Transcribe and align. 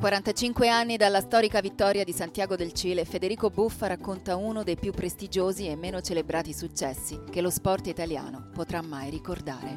45 0.00 0.66
anni 0.66 0.96
dalla 0.96 1.20
storica 1.20 1.60
vittoria 1.60 2.04
di 2.04 2.12
Santiago 2.14 2.56
del 2.56 2.72
Cile, 2.72 3.04
Federico 3.04 3.50
Buffa 3.50 3.86
racconta 3.86 4.34
uno 4.34 4.62
dei 4.62 4.76
più 4.76 4.92
prestigiosi 4.92 5.68
e 5.68 5.76
meno 5.76 6.00
celebrati 6.00 6.54
successi 6.54 7.20
che 7.30 7.42
lo 7.42 7.50
sport 7.50 7.86
italiano 7.86 8.48
potrà 8.50 8.80
mai 8.80 9.10
ricordare. 9.10 9.74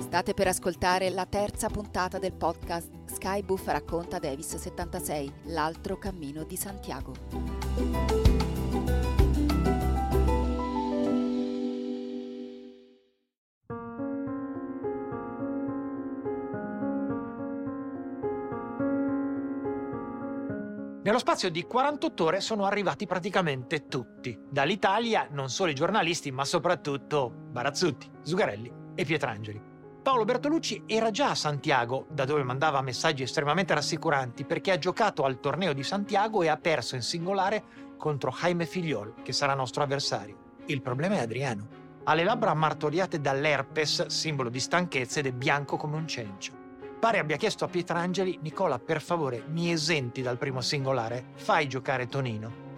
State 0.00 0.32
per 0.32 0.48
ascoltare 0.48 1.10
la 1.10 1.26
terza 1.26 1.68
puntata 1.68 2.18
del 2.18 2.32
podcast 2.32 2.88
Sky 3.04 3.42
Buffa 3.42 3.72
racconta 3.72 4.18
Davis 4.18 4.56
76, 4.56 5.32
l'altro 5.48 5.98
cammino 5.98 6.44
di 6.44 6.56
Santiago. 6.56 8.39
Nello 21.10 21.22
spazio 21.22 21.50
di 21.50 21.64
48 21.64 22.22
ore 22.22 22.40
sono 22.40 22.66
arrivati 22.66 23.04
praticamente 23.04 23.88
tutti. 23.88 24.38
Dall'Italia 24.48 25.26
non 25.32 25.50
solo 25.50 25.72
i 25.72 25.74
giornalisti, 25.74 26.30
ma 26.30 26.44
soprattutto 26.44 27.32
Barazzutti, 27.50 28.08
Zugarelli 28.22 28.72
e 28.94 29.04
Pietrangeli. 29.04 29.60
Paolo 30.04 30.24
Bertolucci 30.24 30.84
era 30.86 31.10
già 31.10 31.30
a 31.30 31.34
Santiago, 31.34 32.06
da 32.10 32.24
dove 32.24 32.44
mandava 32.44 32.80
messaggi 32.80 33.24
estremamente 33.24 33.74
rassicuranti, 33.74 34.44
perché 34.44 34.70
ha 34.70 34.78
giocato 34.78 35.24
al 35.24 35.40
torneo 35.40 35.72
di 35.72 35.82
Santiago 35.82 36.44
e 36.44 36.48
ha 36.48 36.56
perso 36.56 36.94
in 36.94 37.02
singolare 37.02 37.64
contro 37.98 38.30
Jaime 38.30 38.64
Figliol, 38.64 39.14
che 39.24 39.32
sarà 39.32 39.54
nostro 39.54 39.82
avversario. 39.82 40.60
Il 40.66 40.80
problema 40.80 41.16
è 41.16 41.22
Adriano. 41.22 41.66
Ha 42.04 42.14
le 42.14 42.22
labbra 42.22 42.54
martoriate 42.54 43.20
dall'herpes, 43.20 44.06
simbolo 44.06 44.48
di 44.48 44.60
stanchezza, 44.60 45.18
ed 45.18 45.26
è 45.26 45.32
bianco 45.32 45.76
come 45.76 45.96
un 45.96 46.06
cencio. 46.06 46.59
Pare 47.00 47.18
abbia 47.18 47.38
chiesto 47.38 47.64
a 47.64 47.68
Pietrangeli, 47.68 48.40
Nicola, 48.42 48.78
per 48.78 49.00
favore, 49.00 49.42
mi 49.46 49.72
esenti 49.72 50.20
dal 50.20 50.36
primo 50.36 50.60
singolare, 50.60 51.28
fai 51.36 51.66
giocare 51.66 52.06
Tonino. 52.06 52.68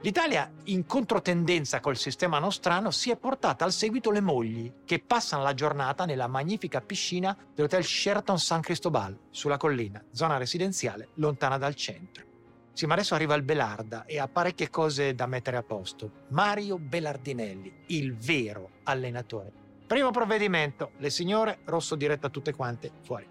L'Italia, 0.00 0.50
in 0.64 0.86
controtendenza 0.86 1.80
col 1.80 1.98
sistema 1.98 2.38
nostrano, 2.38 2.90
si 2.90 3.10
è 3.10 3.18
portata 3.18 3.66
al 3.66 3.72
seguito 3.72 4.10
le 4.10 4.22
mogli, 4.22 4.72
che 4.86 5.00
passano 5.00 5.42
la 5.42 5.52
giornata 5.52 6.06
nella 6.06 6.28
magnifica 6.28 6.80
piscina 6.80 7.36
dell'hotel 7.54 7.84
Sheraton 7.84 8.38
San 8.38 8.62
Cristobal, 8.62 9.14
sulla 9.28 9.58
collina, 9.58 10.02
zona 10.12 10.38
residenziale 10.38 11.08
lontana 11.16 11.58
dal 11.58 11.74
centro. 11.74 12.24
Sì, 12.72 12.86
ma 12.86 12.94
adesso 12.94 13.14
arriva 13.14 13.34
il 13.34 13.42
Belarda 13.42 14.06
e 14.06 14.18
ha 14.18 14.28
parecchie 14.28 14.70
cose 14.70 15.14
da 15.14 15.26
mettere 15.26 15.58
a 15.58 15.62
posto. 15.62 16.24
Mario 16.28 16.78
Belardinelli, 16.78 17.82
il 17.88 18.16
vero 18.16 18.70
allenatore. 18.84 19.59
Primo 19.90 20.12
provvedimento, 20.12 20.92
le 20.98 21.10
signore, 21.10 21.58
rosso 21.64 21.96
diretta 21.96 22.28
tutte 22.28 22.54
quante, 22.54 22.92
fuori. 23.02 23.26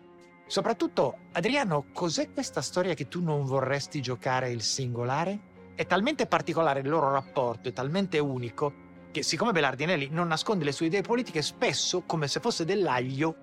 Soprattutto, 0.45 1.19
Adriano, 1.31 1.85
cos'è 1.93 2.33
questa 2.33 2.59
storia 2.61 2.95
che 2.95 3.07
tu 3.07 3.23
non 3.23 3.45
vorresti 3.45 4.01
giocare 4.01 4.51
il 4.51 4.61
singolare? 4.61 5.39
È 5.73 5.85
talmente 5.85 6.25
particolare 6.25 6.81
il 6.81 6.89
loro 6.89 7.13
rapporto, 7.13 7.69
è 7.69 7.71
talmente 7.71 8.19
unico, 8.19 8.73
che 9.09 9.23
siccome 9.23 9.53
Belardinelli 9.53 10.09
non 10.11 10.27
nasconde 10.27 10.66
le 10.66 10.73
sue 10.73 10.88
idee 10.88 10.99
politiche, 10.99 11.41
spesso, 11.41 12.01
come 12.01 12.27
se 12.27 12.41
fosse 12.41 12.66
dell'aglio, 12.66 13.35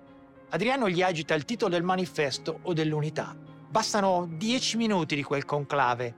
Adriano 0.49 0.87
gli 0.87 1.01
agita 1.01 1.33
il 1.33 1.43
titolo 1.43 1.71
del 1.71 1.81
manifesto 1.81 2.59
o 2.61 2.73
dell'unità. 2.73 3.35
Bastano 3.35 4.29
dieci 4.29 4.77
minuti 4.77 5.15
di 5.15 5.23
quel 5.23 5.43
conclave. 5.43 6.13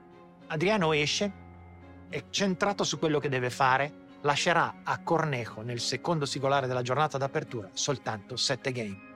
Adriano 0.48 0.92
esce, 0.92 1.32
è 2.10 2.24
centrato 2.28 2.84
su 2.84 2.98
quello 2.98 3.18
che 3.18 3.30
deve 3.30 3.48
fare, 3.48 3.99
lascerà 4.22 4.80
a 4.82 5.02
Cornejo 5.02 5.62
nel 5.62 5.80
secondo 5.80 6.26
singolare 6.26 6.66
della 6.66 6.82
giornata 6.82 7.18
d'apertura 7.18 7.70
soltanto 7.72 8.36
7 8.36 8.72
game. 8.72 9.08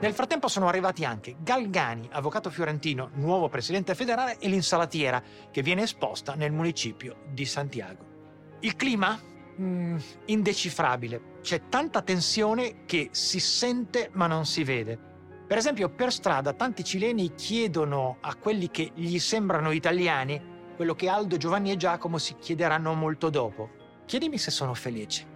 Nel 0.00 0.14
frattempo 0.14 0.48
sono 0.48 0.66
arrivati 0.66 1.04
anche 1.04 1.36
Galgani, 1.40 2.08
avvocato 2.12 2.48
fiorentino, 2.48 3.10
nuovo 3.14 3.50
presidente 3.50 3.94
federale, 3.94 4.38
e 4.38 4.48
l'insalatiera 4.48 5.22
che 5.50 5.60
viene 5.60 5.82
esposta 5.82 6.34
nel 6.34 6.52
municipio 6.52 7.16
di 7.28 7.44
Santiago. 7.44 8.04
Il 8.60 8.76
clima? 8.76 9.20
Mm, 9.60 9.98
indecifrabile. 10.26 11.38
C'è 11.42 11.68
tanta 11.68 12.00
tensione 12.00 12.86
che 12.86 13.10
si 13.12 13.40
sente 13.40 14.08
ma 14.14 14.26
non 14.26 14.46
si 14.46 14.64
vede. 14.64 15.09
Per 15.50 15.58
esempio, 15.58 15.88
per 15.88 16.12
strada 16.12 16.52
tanti 16.52 16.84
cileni 16.84 17.34
chiedono 17.34 18.18
a 18.20 18.36
quelli 18.36 18.70
che 18.70 18.92
gli 18.94 19.18
sembrano 19.18 19.72
italiani 19.72 20.40
quello 20.76 20.94
che 20.94 21.08
Aldo, 21.08 21.38
Giovanni 21.38 21.72
e 21.72 21.76
Giacomo 21.76 22.18
si 22.18 22.36
chiederanno 22.38 22.94
molto 22.94 23.30
dopo. 23.30 23.68
Chiedimi 24.06 24.38
se 24.38 24.52
sono 24.52 24.74
felice. 24.74 25.26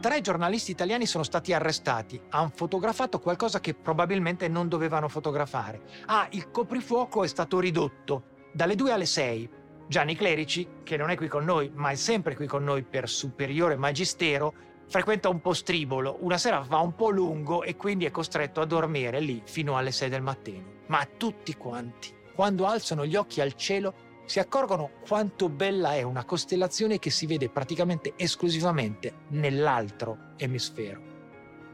Tre 0.00 0.20
giornalisti 0.20 0.70
italiani 0.70 1.06
sono 1.06 1.24
stati 1.24 1.52
arrestati. 1.52 2.22
Hanno 2.28 2.52
fotografato 2.54 3.18
qualcosa 3.18 3.58
che 3.58 3.74
probabilmente 3.74 4.46
non 4.46 4.68
dovevano 4.68 5.08
fotografare. 5.08 5.80
Ah, 6.06 6.28
il 6.30 6.52
coprifuoco 6.52 7.24
è 7.24 7.26
stato 7.26 7.58
ridotto 7.58 8.26
dalle 8.52 8.76
2 8.76 8.92
alle 8.92 9.06
6. 9.06 9.50
Gianni 9.88 10.14
Clerici, 10.14 10.68
che 10.84 10.96
non 10.96 11.10
è 11.10 11.16
qui 11.16 11.26
con 11.26 11.44
noi, 11.44 11.72
ma 11.74 11.90
è 11.90 11.96
sempre 11.96 12.36
qui 12.36 12.46
con 12.46 12.62
noi 12.62 12.84
per 12.84 13.08
superiore 13.08 13.74
magistero, 13.74 14.70
frequenta 14.92 15.30
un 15.30 15.40
po' 15.40 15.54
stribolo, 15.54 16.18
una 16.20 16.36
sera 16.36 16.58
va 16.68 16.76
un 16.80 16.94
po' 16.94 17.08
lungo 17.08 17.62
e 17.62 17.76
quindi 17.76 18.04
è 18.04 18.10
costretto 18.10 18.60
a 18.60 18.66
dormire 18.66 19.20
lì 19.20 19.40
fino 19.42 19.78
alle 19.78 19.90
6 19.90 20.10
del 20.10 20.20
mattino. 20.20 20.80
Ma 20.88 21.08
tutti 21.16 21.56
quanti, 21.56 22.14
quando 22.34 22.66
alzano 22.66 23.06
gli 23.06 23.16
occhi 23.16 23.40
al 23.40 23.54
cielo, 23.54 23.94
si 24.26 24.38
accorgono 24.38 24.90
quanto 25.08 25.48
bella 25.48 25.94
è 25.94 26.02
una 26.02 26.26
costellazione 26.26 26.98
che 26.98 27.08
si 27.08 27.24
vede 27.24 27.48
praticamente 27.48 28.12
esclusivamente 28.16 29.14
nell'altro 29.28 30.34
emisfero. 30.36 31.00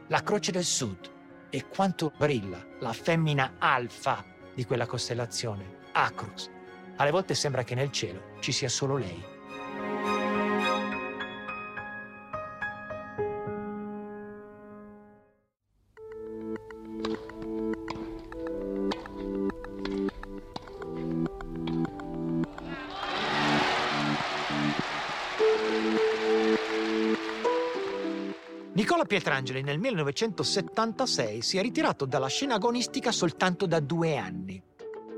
La 0.07 0.23
Croce 0.23 0.53
del 0.53 0.63
Sud 0.63 1.11
e 1.49 1.67
quanto 1.67 2.13
brilla 2.17 2.65
la 2.79 2.93
femmina 2.93 3.55
alfa 3.57 4.23
di 4.55 4.63
quella 4.63 4.85
costellazione, 4.85 5.79
Acrux. 5.91 6.49
Alle 6.95 7.11
volte 7.11 7.33
sembra 7.33 7.65
che 7.65 7.75
nel 7.75 7.91
cielo 7.91 8.37
ci 8.39 8.53
sia 8.53 8.69
solo 8.69 8.95
lei. 8.95 9.28
Nicola 28.89 29.05
Pietrangeli 29.05 29.61
nel 29.61 29.77
1976 29.77 31.43
si 31.43 31.59
è 31.59 31.61
ritirato 31.61 32.05
dalla 32.05 32.25
scena 32.25 32.55
agonistica 32.55 33.11
soltanto 33.11 33.67
da 33.67 33.79
due 33.79 34.17
anni. 34.17 34.59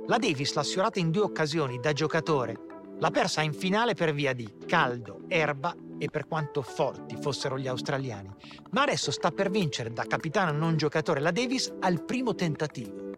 La 0.08 0.18
Davis 0.18 0.54
l'ha 0.56 0.64
sfiorata 0.64 1.00
in 1.00 1.09
due 1.09 1.22
occasioni 1.22 1.80
da 1.80 1.94
giocatore. 1.94 2.59
L'ha 3.00 3.12
persa 3.12 3.42
in 3.44 3.54
finale 3.54 3.94
per 3.94 4.14
via 4.14 4.34
di 4.34 4.58
caldo, 4.68 5.22
erba 5.30 5.74
e 5.98 6.09
per 6.09 6.28
quanto 6.28 6.62
forti 6.62 7.16
fossero 7.16 7.58
gli 7.58 7.68
australiani. 7.70 8.30
Ma 8.72 8.82
adesso 8.82 9.09
sta 9.09 9.32
per 9.32 9.50
vincere 9.50 9.94
da 9.94 10.03
capitano 10.03 10.52
non 10.52 10.76
giocatore 10.76 11.22
la 11.22 11.32
Davis 11.32 11.74
al 11.80 12.03
primo 12.03 12.36
tentativo. 12.36 13.12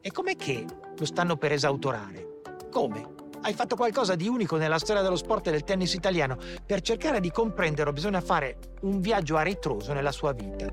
E 0.00 0.10
com'è 0.10 0.36
che 0.36 0.64
lo 0.96 1.04
stanno 1.04 1.36
per 1.36 1.52
esautorare? 1.52 2.40
Come? 2.70 3.17
Hai 3.40 3.54
fatto 3.54 3.76
qualcosa 3.76 4.14
di 4.14 4.26
unico 4.26 4.56
nella 4.56 4.78
storia 4.78 5.02
dello 5.02 5.16
sport 5.16 5.46
e 5.46 5.50
del 5.52 5.64
tennis 5.64 5.94
italiano. 5.94 6.36
Per 6.66 6.80
cercare 6.80 7.20
di 7.20 7.30
comprenderlo 7.30 7.92
bisogna 7.92 8.20
fare 8.20 8.58
un 8.82 9.00
viaggio 9.00 9.36
a 9.36 9.42
ritroso 9.42 9.92
nella 9.92 10.12
sua 10.12 10.32
vita. 10.32 10.66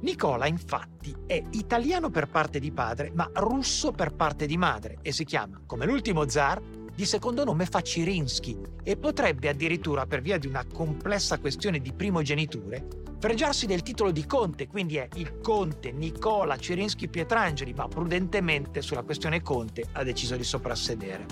Nicola, 0.00 0.46
infatti, 0.46 1.14
è 1.26 1.42
italiano 1.50 2.10
per 2.10 2.28
parte 2.28 2.58
di 2.58 2.72
padre, 2.72 3.10
ma 3.14 3.30
russo 3.34 3.92
per 3.92 4.14
parte 4.14 4.46
di 4.46 4.56
madre 4.56 4.98
e 5.02 5.12
si 5.12 5.24
chiama, 5.24 5.60
come 5.66 5.86
l'ultimo 5.86 6.28
zar, 6.28 6.60
di 6.94 7.04
secondo 7.04 7.44
nome 7.44 7.66
Facirinsky 7.66 8.58
e 8.82 8.96
potrebbe 8.96 9.48
addirittura, 9.48 10.06
per 10.06 10.22
via 10.22 10.38
di 10.38 10.46
una 10.46 10.64
complessa 10.72 11.38
questione 11.38 11.80
di 11.80 11.92
primogeniture, 11.92 13.04
fregiarsi 13.18 13.66
del 13.66 13.82
titolo 13.82 14.10
di 14.10 14.26
conte, 14.26 14.66
quindi 14.66 14.96
è 14.96 15.08
il 15.14 15.40
conte 15.40 15.92
Nicola 15.92 16.56
Cirinsky 16.56 17.08
Pietrangeli, 17.08 17.72
ma 17.72 17.88
prudentemente 17.88 18.82
sulla 18.82 19.02
questione 19.02 19.42
conte 19.42 19.86
ha 19.92 20.02
deciso 20.02 20.36
di 20.36 20.44
soprassedere. 20.44 21.26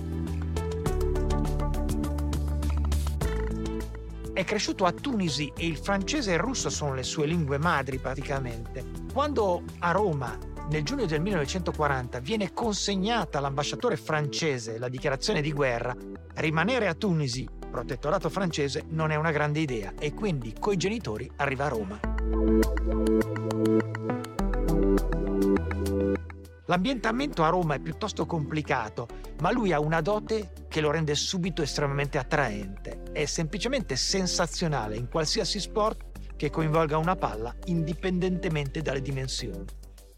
È 4.33 4.43
cresciuto 4.43 4.85
a 4.85 4.93
Tunisi 4.93 5.53
e 5.57 5.67
il 5.67 5.77
francese 5.77 6.33
e 6.33 6.35
il 6.35 6.41
russo 6.41 6.69
sono 6.69 6.95
le 6.95 7.05
sue 7.05 7.27
lingue 7.27 7.59
madri 7.59 7.99
praticamente. 7.99 8.85
Quando 9.13 9.63
a 9.79 9.93
Roma 9.93 10.37
nel 10.71 10.83
giugno 10.83 11.05
del 11.05 11.21
1940 11.21 12.19
viene 12.21 12.53
consegnata 12.53 13.39
all'ambasciatore 13.39 13.97
francese 13.97 14.79
la 14.79 14.89
dichiarazione 14.89 15.41
di 15.41 15.53
guerra, 15.53 15.95
rimanere 16.37 16.89
a 16.89 16.95
Tunisi 16.95 17.47
protettorato 17.75 18.31
francese 18.31 18.85
non 18.91 19.11
è 19.11 19.17
una 19.17 19.33
grande 19.33 19.59
idea 19.59 19.95
e 19.99 20.15
quindi 20.15 20.55
coi 20.57 20.77
genitori 20.77 21.29
arriva 21.39 21.65
a 21.65 21.69
Roma. 21.69 21.99
L'ambientamento 26.67 27.43
a 27.43 27.49
Roma 27.49 27.75
è 27.75 27.81
piuttosto 27.81 28.27
complicato, 28.27 29.09
ma 29.41 29.51
lui 29.51 29.73
ha 29.73 29.81
una 29.81 30.01
dote 30.01 30.53
che 30.69 30.81
lo 30.81 30.93
rende 30.93 31.17
subito 31.17 31.63
estremamente 31.63 32.17
attraente. 32.17 33.03
È 33.11 33.25
semplicemente 33.25 33.97
sensazionale 33.97 34.95
in 34.95 35.09
qualsiasi 35.09 35.59
sport 35.59 36.37
che 36.37 36.51
coinvolga 36.51 36.97
una 36.97 37.17
palla 37.17 37.53
indipendentemente 37.65 38.83
dalle 38.83 39.03
dimensioni. 39.03 39.65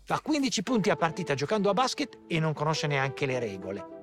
Fa 0.04 0.20
15 0.20 0.62
punti 0.62 0.90
a 0.90 0.96
partita 0.96 1.32
giocando 1.32 1.70
a 1.70 1.72
basket 1.72 2.18
e 2.28 2.38
non 2.38 2.52
conosce 2.52 2.86
neanche 2.86 3.24
le 3.24 3.38
regole. 3.38 3.95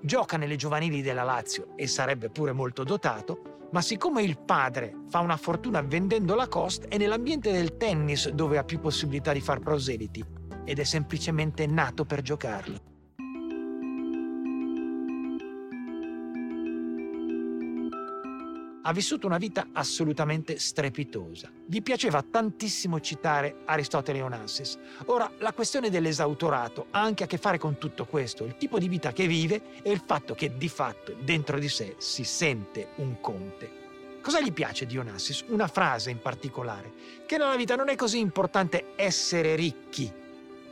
Gioca 0.00 0.36
nelle 0.36 0.56
giovanili 0.56 1.02
della 1.02 1.24
Lazio 1.24 1.72
e 1.74 1.88
sarebbe 1.88 2.30
pure 2.30 2.52
molto 2.52 2.84
dotato, 2.84 3.66
ma 3.72 3.82
siccome 3.82 4.22
il 4.22 4.38
padre 4.38 4.94
fa 5.08 5.18
una 5.18 5.36
fortuna 5.36 5.82
vendendo 5.82 6.34
la 6.34 6.46
Cost, 6.46 6.86
è 6.86 6.96
nell'ambiente 6.96 7.50
del 7.50 7.76
tennis 7.76 8.28
dove 8.30 8.58
ha 8.58 8.64
più 8.64 8.78
possibilità 8.78 9.32
di 9.32 9.40
far 9.40 9.58
proseliti 9.58 10.24
ed 10.64 10.78
è 10.78 10.84
semplicemente 10.84 11.66
nato 11.66 12.04
per 12.04 12.22
giocarlo. 12.22 12.97
Ha 18.88 18.92
vissuto 18.92 19.26
una 19.26 19.36
vita 19.36 19.68
assolutamente 19.72 20.58
strepitosa. 20.58 21.52
Gli 21.66 21.82
piaceva 21.82 22.22
tantissimo 22.22 23.00
citare 23.00 23.56
Aristotele 23.66 24.20
e 24.20 24.22
Onassis. 24.22 24.78
Ora, 25.06 25.30
la 25.40 25.52
questione 25.52 25.90
dell'esautorato 25.90 26.86
ha 26.92 27.02
anche 27.02 27.24
a 27.24 27.26
che 27.26 27.36
fare 27.36 27.58
con 27.58 27.76
tutto 27.76 28.06
questo, 28.06 28.46
il 28.46 28.56
tipo 28.56 28.78
di 28.78 28.88
vita 28.88 29.12
che 29.12 29.26
vive 29.26 29.82
e 29.82 29.90
il 29.90 30.02
fatto 30.04 30.34
che 30.34 30.56
di 30.56 30.70
fatto 30.70 31.14
dentro 31.20 31.58
di 31.58 31.68
sé 31.68 31.96
si 31.98 32.24
sente 32.24 32.88
un 32.96 33.20
conte. 33.20 33.70
Cosa 34.22 34.40
gli 34.40 34.54
piace 34.54 34.86
di 34.86 34.96
Onassis? 34.96 35.44
Una 35.48 35.68
frase 35.68 36.08
in 36.08 36.20
particolare, 36.20 36.90
che 37.26 37.36
nella 37.36 37.56
vita 37.56 37.76
non 37.76 37.90
è 37.90 37.94
così 37.94 38.18
importante 38.18 38.92
essere 38.96 39.54
ricchi, 39.54 40.10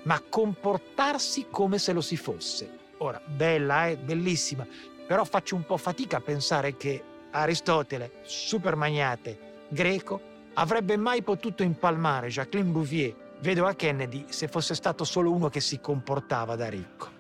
ma 0.05 0.23
comportarsi 0.27 1.49
come 1.51 1.79
se 1.79 1.93
lo 1.93 2.01
si 2.01 2.17
fosse. 2.17 2.79
Ora, 2.99 3.21
bella, 3.23 3.89
eh? 3.89 3.99
bellissima, 3.99 4.67
però 5.07 5.23
faccio 5.27 5.55
un 5.55 5.67
po' 5.67 5.77
fatica 5.77 6.17
a 6.17 6.23
pensare 6.23 6.79
che 6.79 7.15
Aristotele, 7.41 8.13
supermagnate 8.23 9.65
greco, 9.69 10.21
avrebbe 10.55 10.97
mai 10.97 11.23
potuto 11.23 11.63
impalmare 11.63 12.29
Jacqueline 12.29 12.71
Bouvier, 12.71 13.15
vedova 13.41 13.75
Kennedy, 13.75 14.25
se 14.29 14.49
fosse 14.49 14.75
stato 14.75 15.05
solo 15.05 15.31
uno 15.31 15.49
che 15.49 15.61
si 15.61 15.79
comportava 15.81 16.57
da 16.57 16.69
ricco. 16.69 17.15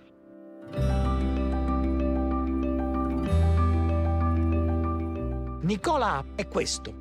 Nicola 5.61 6.25
è 6.35 6.49
questo, 6.49 6.95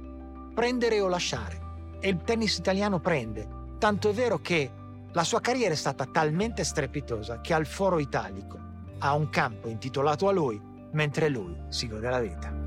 prendere 0.53 0.99
o 0.99 1.07
lasciare. 1.07 1.63
E 2.01 2.09
il 2.09 2.21
tennis 2.23 2.57
italiano 2.57 2.99
prende, 2.99 3.47
tanto 3.79 4.09
è 4.09 4.13
vero 4.13 4.39
che 4.39 4.71
la 5.13 5.23
sua 5.23 5.39
carriera 5.39 5.73
è 5.73 5.77
stata 5.77 6.05
talmente 6.05 6.65
strepitosa 6.65 7.39
che 7.39 7.53
al 7.53 7.65
Foro 7.65 7.99
Italico 7.99 8.59
ha 8.99 9.13
un 9.13 9.29
campo 9.29 9.69
intitolato 9.69 10.27
a 10.27 10.31
lui, 10.31 10.59
mentre 10.91 11.29
lui 11.29 11.55
si 11.69 11.87
gode 11.87 12.09
la 12.09 12.19
vita. 12.19 12.64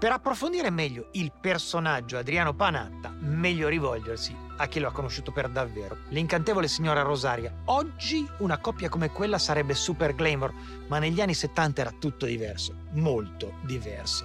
Per 0.00 0.10
approfondire 0.10 0.70
meglio 0.70 1.08
il 1.12 1.30
personaggio 1.38 2.16
Adriano 2.16 2.54
Panatta, 2.54 3.14
meglio 3.18 3.68
rivolgersi 3.68 4.34
a 4.56 4.66
chi 4.66 4.80
lo 4.80 4.88
ha 4.88 4.92
conosciuto 4.92 5.30
per 5.30 5.50
davvero, 5.50 5.98
l'incantevole 6.08 6.68
signora 6.68 7.02
Rosaria. 7.02 7.52
Oggi 7.66 8.26
una 8.38 8.56
coppia 8.56 8.88
come 8.88 9.10
quella 9.10 9.36
sarebbe 9.36 9.74
super 9.74 10.14
glamour, 10.14 10.54
ma 10.88 10.98
negli 10.98 11.20
anni 11.20 11.34
70 11.34 11.82
era 11.82 11.90
tutto 11.90 12.24
diverso, 12.24 12.74
molto 12.92 13.58
diverso. 13.60 14.24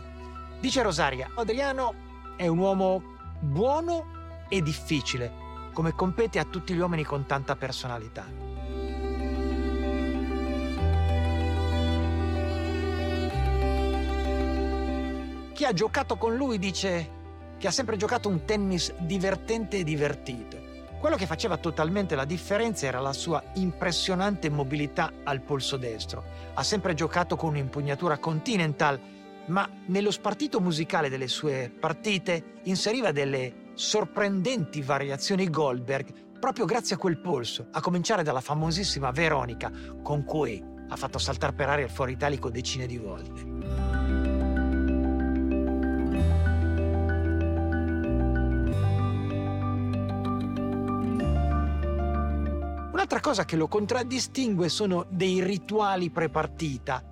Dice 0.61 0.81
Rosaria, 0.81 1.31
Adriano 1.35 1.93
è 2.37 2.47
un 2.47 2.57
uomo 2.57 3.03
buono 3.41 4.45
e 4.47 4.61
difficile, 4.61 5.29
come 5.73 5.91
compete 5.91 6.39
a 6.39 6.45
tutti 6.45 6.73
gli 6.73 6.79
uomini 6.79 7.03
con 7.03 7.25
tanta 7.25 7.57
personalità. 7.57 8.44
Chi 15.55 15.63
ha 15.63 15.71
giocato 15.71 16.17
con 16.17 16.35
lui 16.35 16.59
dice 16.59 17.09
che 17.57 17.67
ha 17.67 17.71
sempre 17.71 17.95
giocato 17.95 18.27
un 18.27 18.43
tennis 18.43 18.93
divertente 18.99 19.77
e 19.77 19.83
divertito. 19.85 20.57
Quello 20.99 21.15
che 21.15 21.25
faceva 21.25 21.55
totalmente 21.55 22.13
la 22.13 22.25
differenza 22.25 22.87
era 22.87 22.99
la 22.99 23.13
sua 23.13 23.41
impressionante 23.53 24.49
mobilità 24.49 25.13
al 25.23 25.39
polso 25.39 25.77
destro. 25.77 26.25
Ha 26.55 26.61
sempre 26.61 26.93
giocato 26.93 27.37
con 27.37 27.51
un'impugnatura 27.51 28.17
continental, 28.17 28.99
ma 29.45 29.65
nello 29.85 30.11
spartito 30.11 30.59
musicale 30.59 31.07
delle 31.07 31.29
sue 31.29 31.71
partite 31.79 32.59
inseriva 32.63 33.13
delle 33.13 33.71
sorprendenti 33.75 34.81
variazioni 34.81 35.49
Goldberg 35.49 36.33
proprio 36.37 36.65
grazie 36.65 36.97
a 36.97 36.99
quel 36.99 37.17
polso, 37.17 37.67
a 37.71 37.79
cominciare 37.79 38.23
dalla 38.23 38.41
famosissima 38.41 39.09
Veronica, 39.11 39.71
con 40.03 40.25
cui 40.25 40.61
ha 40.89 40.95
fatto 40.97 41.17
saltare 41.17 41.53
per 41.53 41.69
aria 41.69 41.85
il 41.85 41.91
fuori 41.91 42.11
italico 42.11 42.49
decine 42.49 42.87
di 42.87 42.97
volte. 42.97 43.54
Un'altra 53.05 53.29
cosa 53.29 53.45
che 53.45 53.55
lo 53.55 53.67
contraddistingue 53.67 54.67
sono 54.67 55.05
dei 55.07 55.39
rituali 55.39 56.09
prepartita 56.09 57.03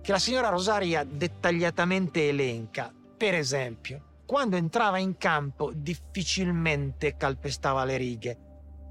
che 0.00 0.12
la 0.12 0.20
signora 0.20 0.50
Rosaria 0.50 1.02
dettagliatamente 1.02 2.28
elenca. 2.28 2.94
Per 3.16 3.34
esempio, 3.34 4.20
quando 4.24 4.54
entrava 4.54 4.98
in 4.98 5.16
campo 5.18 5.72
difficilmente 5.74 7.16
calpestava 7.16 7.82
le 7.82 7.96
righe. 7.96 8.38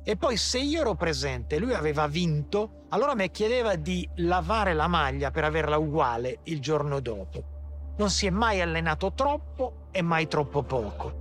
E 0.03 0.17
poi 0.17 0.35
se 0.35 0.59
io 0.59 0.81
ero 0.81 0.95
presente 0.95 1.55
e 1.55 1.59
lui 1.59 1.73
aveva 1.73 2.05
vinto, 2.07 2.87
allora 2.89 3.15
mi 3.15 3.31
chiedeva 3.31 3.75
di 3.75 4.05
lavare 4.15 4.73
la 4.73 4.87
maglia 4.87 5.31
per 5.31 5.45
averla 5.45 5.77
uguale 5.77 6.39
il 6.43 6.59
giorno 6.59 6.99
dopo. 6.99 7.93
Non 7.95 8.09
si 8.09 8.25
è 8.25 8.29
mai 8.29 8.59
allenato 8.59 9.13
troppo 9.13 9.87
e 9.91 10.01
mai 10.01 10.27
troppo 10.27 10.63
poco. 10.63 11.20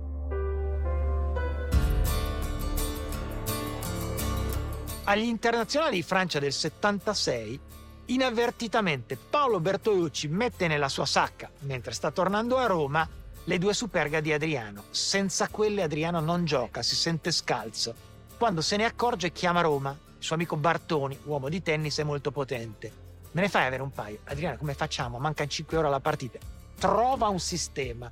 Agli 5.03 5.23
internazionali 5.23 5.95
di 5.95 6.03
Francia 6.03 6.37
del 6.37 6.53
76, 6.53 7.59
inavvertitamente 8.05 9.17
Paolo 9.17 9.59
Bertolucci 9.59 10.27
mette 10.27 10.67
nella 10.67 10.89
sua 10.89 11.07
sacca, 11.07 11.49
mentre 11.61 11.91
sta 11.91 12.11
tornando 12.11 12.57
a 12.57 12.67
Roma, 12.67 13.09
le 13.45 13.57
due 13.57 13.73
superga 13.73 14.19
di 14.19 14.31
Adriano. 14.31 14.83
Senza 14.91 15.47
quelle 15.47 15.81
Adriano 15.81 16.19
non 16.19 16.45
gioca, 16.45 16.83
si 16.83 16.95
sente 16.95 17.31
scalzo. 17.31 17.95
Quando 18.37 18.61
se 18.61 18.77
ne 18.77 18.85
accorge 18.85 19.31
chiama 19.31 19.61
Roma, 19.61 19.89
il 19.89 20.23
suo 20.23 20.35
amico 20.35 20.55
Bartoni, 20.55 21.17
uomo 21.23 21.49
di 21.49 21.63
tennis 21.63 21.97
e 21.97 22.03
molto 22.03 22.29
potente. 22.29 22.91
Me 23.31 23.41
ne 23.41 23.49
fai 23.49 23.65
avere 23.65 23.81
un 23.81 23.91
paio? 23.91 24.19
Adriano, 24.25 24.57
come 24.57 24.75
facciamo? 24.75 25.17
Mancano 25.17 25.49
5 25.49 25.77
ore 25.77 25.87
alla 25.87 25.99
partita. 25.99 26.37
Trova 26.77 27.27
un 27.27 27.39
sistema. 27.39 28.11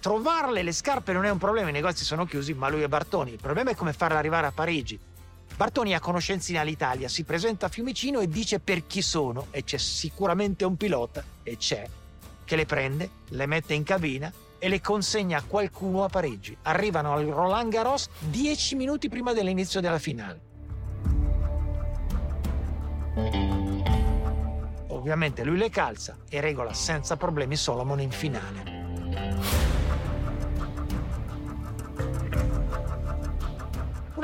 Trovarle 0.00 0.64
le 0.64 0.72
scarpe 0.72 1.12
non 1.12 1.24
è 1.26 1.30
un 1.30 1.38
problema, 1.38 1.68
i 1.68 1.72
negozi 1.72 2.04
sono 2.04 2.26
chiusi, 2.26 2.54
ma 2.54 2.68
lui 2.68 2.82
è 2.82 2.88
Bartoni. 2.88 3.30
Il 3.30 3.40
problema 3.40 3.70
è 3.70 3.76
come 3.76 3.92
farla 3.92 4.18
arrivare 4.18 4.48
a 4.48 4.52
Parigi. 4.52 4.98
Bartoni 5.56 5.94
ha 5.94 6.00
conoscenze 6.00 6.58
all'Italia, 6.58 7.08
si 7.08 7.22
presenta 7.22 7.66
a 7.66 7.68
Fiumicino 7.68 8.20
e 8.20 8.28
dice 8.28 8.58
per 8.58 8.86
chi 8.86 9.02
sono 9.02 9.46
e 9.50 9.62
c'è 9.62 9.78
sicuramente 9.78 10.64
un 10.64 10.76
pilota, 10.76 11.22
e 11.42 11.56
c'è, 11.56 11.86
che 12.44 12.56
le 12.56 12.66
prende, 12.66 13.10
le 13.28 13.46
mette 13.46 13.74
in 13.74 13.84
cabina 13.84 14.32
e 14.58 14.68
le 14.68 14.80
consegna 14.80 15.38
a 15.38 15.42
qualcuno 15.42 16.04
a 16.04 16.08
Parigi. 16.08 16.56
Arrivano 16.62 17.12
al 17.12 17.26
Roland 17.26 17.70
Garros 17.70 18.08
dieci 18.18 18.74
minuti 18.74 19.08
prima 19.08 19.32
dell'inizio 19.32 19.80
della 19.80 19.98
finale. 19.98 20.40
Ovviamente 24.88 25.44
lui 25.44 25.58
le 25.58 25.70
calza 25.70 26.16
e 26.28 26.40
regola 26.40 26.72
senza 26.72 27.16
problemi 27.16 27.56
Solomon 27.56 28.00
in 28.00 28.10
finale. 28.10 28.73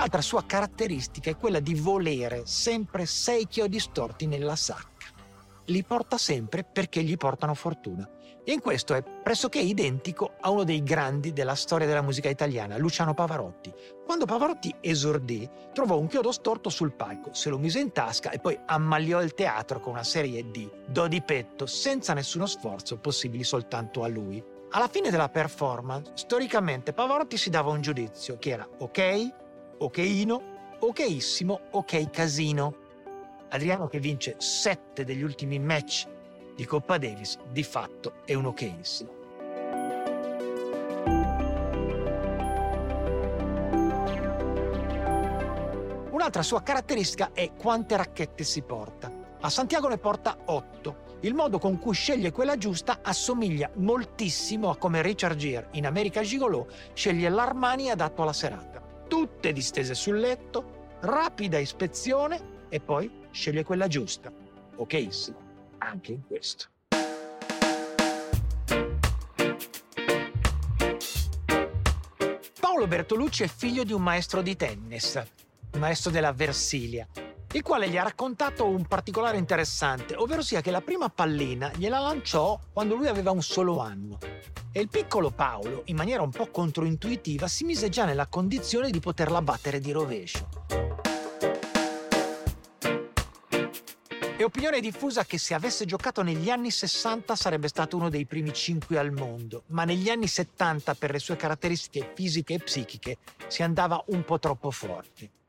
Un'altra 0.01 0.23
sua 0.23 0.47
caratteristica 0.47 1.29
è 1.29 1.37
quella 1.37 1.61
di 1.61 1.75
volere 1.75 2.47
sempre 2.47 3.05
sei 3.05 3.47
chiodi 3.47 3.79
storti 3.79 4.27
nella 4.27 4.57
sacca. 4.57 5.09
Li 5.67 5.85
porta 5.85 6.17
sempre 6.17 6.65
perché 6.65 7.03
gli 7.03 7.19
portano 7.19 7.53
fortuna. 7.53 8.09
E 8.43 8.51
in 8.51 8.63
questo 8.63 8.95
è 8.95 9.03
pressoché 9.03 9.59
identico 9.59 10.37
a 10.41 10.49
uno 10.49 10.65
dei 10.65 10.83
grandi 10.83 11.35
della 11.35 11.55
storia 11.55 11.87
della 11.87 12.01
musica 12.01 12.31
italiana, 12.31 12.79
Luciano 12.79 13.13
Pavarotti. 13.13 13.71
Quando 14.07 14.25
Pavarotti 14.25 14.75
esordì, 14.81 15.47
trovò 15.75 15.99
un 15.99 16.07
chiodo 16.07 16.33
storto 16.33 16.71
sul 16.71 16.95
palco, 16.95 17.35
se 17.35 17.51
lo 17.51 17.59
mise 17.59 17.81
in 17.81 17.93
tasca 17.93 18.31
e 18.31 18.39
poi 18.39 18.59
ammaliò 18.65 19.21
il 19.21 19.35
teatro 19.35 19.81
con 19.81 19.93
una 19.93 20.03
serie 20.03 20.51
di 20.51 20.67
do 20.87 21.09
di 21.09 21.21
petto 21.21 21.67
senza 21.67 22.15
nessuno 22.15 22.47
sforzo 22.47 22.97
possibili 22.97 23.45
soltanto 23.45 24.03
a 24.03 24.09
lui. 24.09 24.43
Alla 24.71 24.89
fine 24.89 25.11
della 25.11 25.29
performance, 25.29 26.13
storicamente 26.15 26.95
Pavarotti 26.95 27.37
si 27.37 27.51
dava 27.51 27.71
un 27.71 27.83
giudizio 27.83 28.39
che 28.39 28.51
era 28.51 28.67
ok, 28.79 29.40
okino, 29.83 30.43
okissimo, 30.81 31.61
ok 31.71 32.11
casino. 32.11 32.75
Adriano 33.49 33.89
che 33.89 33.99
vince 33.99 34.37
sette 34.39 35.05
degli 35.05 35.23
ultimi 35.23 35.59
match 35.59 36.07
di 36.55 36.65
Coppa 36.67 36.99
Davis, 36.99 37.39
di 37.51 37.63
fatto 37.63 38.17
è 38.25 38.35
un 38.35 38.47
okayissimo. 38.47 39.19
Un'altra 46.11 46.43
sua 46.43 46.63
caratteristica 46.63 47.31
è 47.33 47.53
quante 47.55 47.97
racchette 47.97 48.45
si 48.45 48.61
porta. 48.61 49.11
A 49.41 49.49
Santiago 49.49 49.89
ne 49.89 49.97
porta 49.97 50.37
8. 50.45 51.09
Il 51.21 51.33
modo 51.33 51.59
con 51.59 51.79
cui 51.79 51.95
sceglie 51.95 52.31
quella 52.31 52.59
giusta 52.59 52.99
assomiglia 53.03 53.71
moltissimo 53.77 54.69
a 54.69 54.77
come 54.77 55.01
Richard 55.01 55.37
Gere 55.37 55.69
in 55.73 55.87
America 55.87 56.21
Gigolo 56.21 56.69
sceglie 56.93 57.31
l'Armani 57.31 57.91
adatto 57.91 58.21
alla 58.21 58.35
serata. 58.35 58.80
Tutte 59.11 59.53
distese 59.53 59.95
sul 59.95 60.21
letto, 60.21 60.99
rapida 61.01 61.59
ispezione 61.59 62.69
e 62.69 62.79
poi 62.79 63.11
sceglie 63.33 63.65
quella 63.65 63.89
giusta. 63.89 64.33
Ok, 64.77 65.13
sì, 65.13 65.35
anche 65.79 66.13
in 66.13 66.25
questo. 66.25 66.67
Paolo 72.61 72.87
Bertolucci 72.87 73.43
è 73.43 73.49
figlio 73.49 73.83
di 73.83 73.93
un 73.93 74.01
maestro 74.01 74.43
di 74.43 74.55
tennis, 74.55 75.21
maestro 75.77 76.13
della 76.13 76.33
Versilia, 76.33 77.05
il 77.53 77.63
quale 77.63 77.89
gli 77.89 77.97
ha 77.97 78.05
raccontato 78.05 78.67
un 78.67 78.87
particolare 78.87 79.37
interessante, 79.37 80.15
ovvero 80.15 80.41
sia 80.41 80.61
che 80.61 80.71
la 80.71 80.81
prima 80.81 81.09
pallina 81.09 81.73
gliela 81.75 81.99
lanciò 81.99 82.59
quando 82.73 82.95
lui 82.95 83.09
aveva 83.09 83.33
un 83.33 83.43
solo 83.43 83.81
anno. 83.81 84.19
E 84.71 84.81
il 84.81 84.89
piccolo 84.89 85.31
Paolo, 85.31 85.83
in 85.87 85.97
maniera 85.97 86.23
un 86.23 86.31
po' 86.31 86.47
controintuitiva, 86.47 87.49
si 87.49 87.65
mise 87.65 87.89
già 87.89 88.05
nella 88.05 88.29
condizione 88.29 88.91
di 88.91 89.01
poterla 89.01 89.43
battere 89.43 89.81
di 89.81 89.91
rovescio. 89.91 90.49
È 94.37 94.45
opinione 94.45 94.81
diffusa 94.81 95.25
che 95.25 95.37
se 95.37 95.53
avesse 95.53 95.85
giocato 95.85 96.23
negli 96.23 96.51
anni 96.51 96.71
60 96.71 97.35
sarebbe 97.35 97.69
stato 97.69 97.97
uno 97.97 98.09
dei 98.09 98.27
primi 98.27 98.55
cinque 98.55 98.97
al 98.97 99.11
mondo, 99.11 99.65
ma 99.67 99.85
negli 99.85 100.09
anni 100.09 100.29
70 100.29 100.95
per 100.95 101.11
le 101.11 101.19
sue 101.19 101.37
caratteristiche 101.37 102.13
fisiche 102.15 102.55
e 102.55 102.59
psichiche 102.61 103.19
si 103.49 103.63
andava 103.65 104.03
un 104.07 104.25
po' 104.25 104.39
troppo 104.39 104.71
forte. 104.71 105.40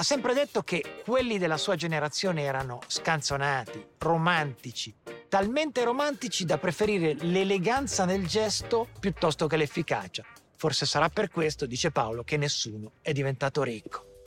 Ha 0.00 0.02
sempre 0.02 0.32
detto 0.32 0.62
che 0.62 1.02
quelli 1.04 1.36
della 1.36 1.58
sua 1.58 1.76
generazione 1.76 2.40
erano 2.40 2.78
scanzonati, 2.86 3.86
romantici, 3.98 4.94
talmente 5.28 5.84
romantici 5.84 6.46
da 6.46 6.56
preferire 6.56 7.12
l'eleganza 7.20 8.06
nel 8.06 8.26
gesto 8.26 8.88
piuttosto 8.98 9.46
che 9.46 9.58
l'efficacia. 9.58 10.24
Forse 10.56 10.86
sarà 10.86 11.10
per 11.10 11.28
questo, 11.28 11.66
dice 11.66 11.90
Paolo, 11.90 12.22
che 12.22 12.38
nessuno 12.38 12.92
è 13.02 13.12
diventato 13.12 13.62
ricco. 13.62 14.22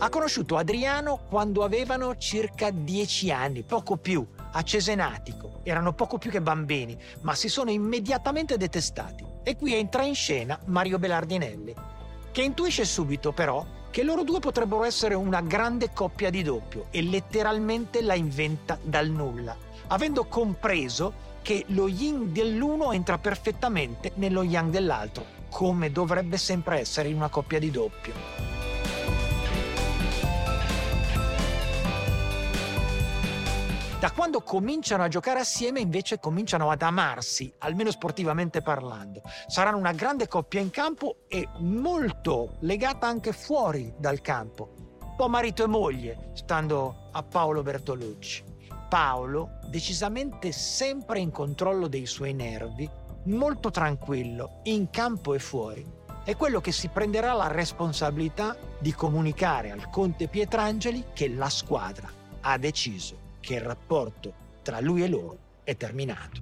Ha 0.00 0.08
conosciuto 0.08 0.56
Adriano 0.56 1.26
quando 1.28 1.62
avevano 1.62 2.16
circa 2.16 2.72
dieci 2.72 3.30
anni, 3.30 3.62
poco 3.62 3.98
più, 3.98 4.26
a 4.50 4.62
Cesenatico. 4.64 5.60
Erano 5.62 5.92
poco 5.92 6.18
più 6.18 6.28
che 6.28 6.42
bambini, 6.42 7.00
ma 7.20 7.36
si 7.36 7.48
sono 7.48 7.70
immediatamente 7.70 8.56
detestati. 8.56 9.24
E 9.44 9.54
qui 9.54 9.74
entra 9.74 10.02
in 10.02 10.16
scena 10.16 10.58
Mario 10.64 10.98
Belardinelli, 10.98 11.92
che 12.34 12.42
intuisce 12.42 12.84
subito 12.84 13.30
però 13.30 13.64
che 13.92 14.02
loro 14.02 14.24
due 14.24 14.40
potrebbero 14.40 14.82
essere 14.82 15.14
una 15.14 15.40
grande 15.40 15.92
coppia 15.92 16.30
di 16.30 16.42
doppio 16.42 16.86
e 16.90 17.00
letteralmente 17.00 18.02
la 18.02 18.16
inventa 18.16 18.76
dal 18.82 19.08
nulla, 19.08 19.56
avendo 19.86 20.24
compreso 20.24 21.12
che 21.42 21.64
lo 21.68 21.86
yin 21.86 22.32
dell'uno 22.32 22.90
entra 22.90 23.18
perfettamente 23.18 24.10
nello 24.16 24.42
yang 24.42 24.72
dell'altro, 24.72 25.24
come 25.48 25.92
dovrebbe 25.92 26.36
sempre 26.36 26.80
essere 26.80 27.08
in 27.08 27.14
una 27.14 27.28
coppia 27.28 27.60
di 27.60 27.70
doppio. 27.70 28.53
Da 34.04 34.12
quando 34.12 34.42
cominciano 34.42 35.02
a 35.02 35.08
giocare 35.08 35.40
assieme 35.40 35.80
invece 35.80 36.18
cominciano 36.18 36.68
ad 36.68 36.82
amarsi, 36.82 37.50
almeno 37.60 37.90
sportivamente 37.90 38.60
parlando. 38.60 39.22
Saranno 39.46 39.78
una 39.78 39.92
grande 39.92 40.28
coppia 40.28 40.60
in 40.60 40.68
campo 40.68 41.20
e 41.26 41.48
molto 41.60 42.56
legata 42.60 43.06
anche 43.06 43.32
fuori 43.32 43.94
dal 43.96 44.20
campo. 44.20 44.74
Un 45.00 45.14
po' 45.16 45.30
marito 45.30 45.64
e 45.64 45.68
moglie, 45.68 46.32
stando 46.34 47.08
a 47.12 47.22
Paolo 47.22 47.62
Bertolucci. 47.62 48.44
Paolo, 48.90 49.58
decisamente 49.68 50.52
sempre 50.52 51.20
in 51.20 51.30
controllo 51.30 51.88
dei 51.88 52.04
suoi 52.04 52.34
nervi, 52.34 52.86
molto 53.24 53.70
tranquillo, 53.70 54.60
in 54.64 54.90
campo 54.90 55.32
e 55.32 55.38
fuori, 55.38 55.82
è 56.24 56.36
quello 56.36 56.60
che 56.60 56.72
si 56.72 56.88
prenderà 56.88 57.32
la 57.32 57.48
responsabilità 57.48 58.54
di 58.78 58.92
comunicare 58.92 59.70
al 59.70 59.88
conte 59.88 60.28
Pietrangeli 60.28 61.06
che 61.14 61.30
la 61.30 61.48
squadra 61.48 62.12
ha 62.42 62.58
deciso 62.58 63.23
che 63.44 63.54
il 63.54 63.60
rapporto 63.60 64.32
tra 64.62 64.80
lui 64.80 65.02
e 65.02 65.08
loro 65.08 65.38
è 65.62 65.76
terminato. 65.76 66.40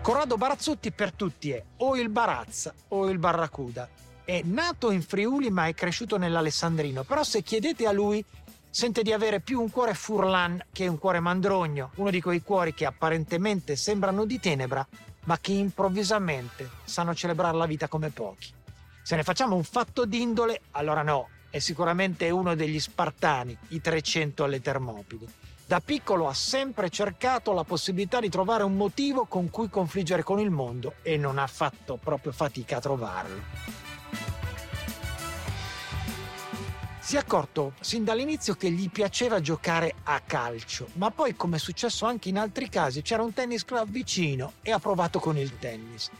Corrado 0.00 0.36
Barazzutti 0.36 0.92
per 0.92 1.12
tutti 1.12 1.50
è 1.50 1.62
o 1.78 1.96
il 1.96 2.08
Barazza 2.08 2.72
o 2.88 3.10
il 3.10 3.18
Barracuda. 3.18 3.88
È 4.24 4.40
nato 4.44 4.92
in 4.92 5.02
Friuli 5.02 5.50
ma 5.50 5.66
è 5.66 5.74
cresciuto 5.74 6.16
nell'Alessandrino, 6.16 7.02
però 7.02 7.22
se 7.22 7.42
chiedete 7.42 7.86
a 7.86 7.92
lui 7.92 8.24
sente 8.70 9.02
di 9.02 9.12
avere 9.12 9.40
più 9.40 9.60
un 9.60 9.70
cuore 9.70 9.94
furlan 9.94 10.64
che 10.72 10.86
un 10.86 10.98
cuore 10.98 11.18
mandrogno, 11.18 11.90
uno 11.96 12.10
di 12.10 12.20
quei 12.20 12.42
cuori 12.42 12.72
che 12.72 12.86
apparentemente 12.86 13.74
sembrano 13.74 14.24
di 14.24 14.38
tenebra, 14.38 14.86
ma 15.24 15.38
che 15.38 15.52
improvvisamente 15.52 16.70
sanno 16.84 17.14
celebrare 17.14 17.56
la 17.56 17.66
vita 17.66 17.88
come 17.88 18.10
pochi. 18.10 18.52
Se 19.02 19.16
ne 19.16 19.22
facciamo 19.24 19.56
un 19.56 19.64
fatto 19.64 20.06
d'indole, 20.06 20.60
allora 20.72 21.02
no, 21.02 21.28
è 21.50 21.58
sicuramente 21.58 22.30
uno 22.30 22.54
degli 22.54 22.80
spartani, 22.80 23.56
i 23.68 23.80
300 23.80 24.44
alle 24.44 24.60
Termopili. 24.60 25.28
Da 25.66 25.80
piccolo 25.80 26.26
ha 26.26 26.34
sempre 26.34 26.90
cercato 26.90 27.52
la 27.52 27.64
possibilità 27.64 28.18
di 28.18 28.28
trovare 28.28 28.64
un 28.64 28.76
motivo 28.76 29.26
con 29.26 29.50
cui 29.50 29.68
confliggere 29.68 30.22
con 30.22 30.40
il 30.40 30.50
mondo 30.50 30.94
e 31.02 31.16
non 31.16 31.38
ha 31.38 31.46
fatto 31.46 31.98
proprio 32.02 32.32
fatica 32.32 32.78
a 32.78 32.80
trovarlo. 32.80 33.42
Si 36.98 37.16
è 37.16 37.18
accorto 37.18 37.74
sin 37.80 38.04
dall'inizio 38.04 38.54
che 38.54 38.70
gli 38.70 38.88
piaceva 38.88 39.40
giocare 39.40 39.94
a 40.04 40.20
calcio, 40.20 40.88
ma 40.94 41.10
poi, 41.10 41.34
come 41.34 41.56
è 41.56 41.58
successo 41.58 42.06
anche 42.06 42.28
in 42.28 42.38
altri 42.38 42.68
casi, 42.68 43.02
c'era 43.02 43.22
un 43.22 43.32
tennis 43.32 43.64
club 43.64 43.88
vicino 43.88 44.52
e 44.62 44.70
ha 44.70 44.78
provato 44.78 45.18
con 45.18 45.36
il 45.36 45.58
tennis. 45.58 46.10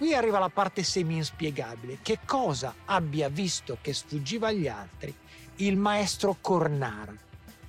Qui 0.00 0.14
arriva 0.14 0.38
la 0.38 0.48
parte 0.48 0.82
semi-inspiegabile. 0.82 1.98
Che 2.00 2.20
cosa 2.24 2.74
abbia 2.86 3.28
visto 3.28 3.76
che 3.82 3.92
sfuggiva 3.92 4.48
agli 4.48 4.66
altri 4.66 5.14
il 5.56 5.76
maestro 5.76 6.38
Cornara, 6.40 7.14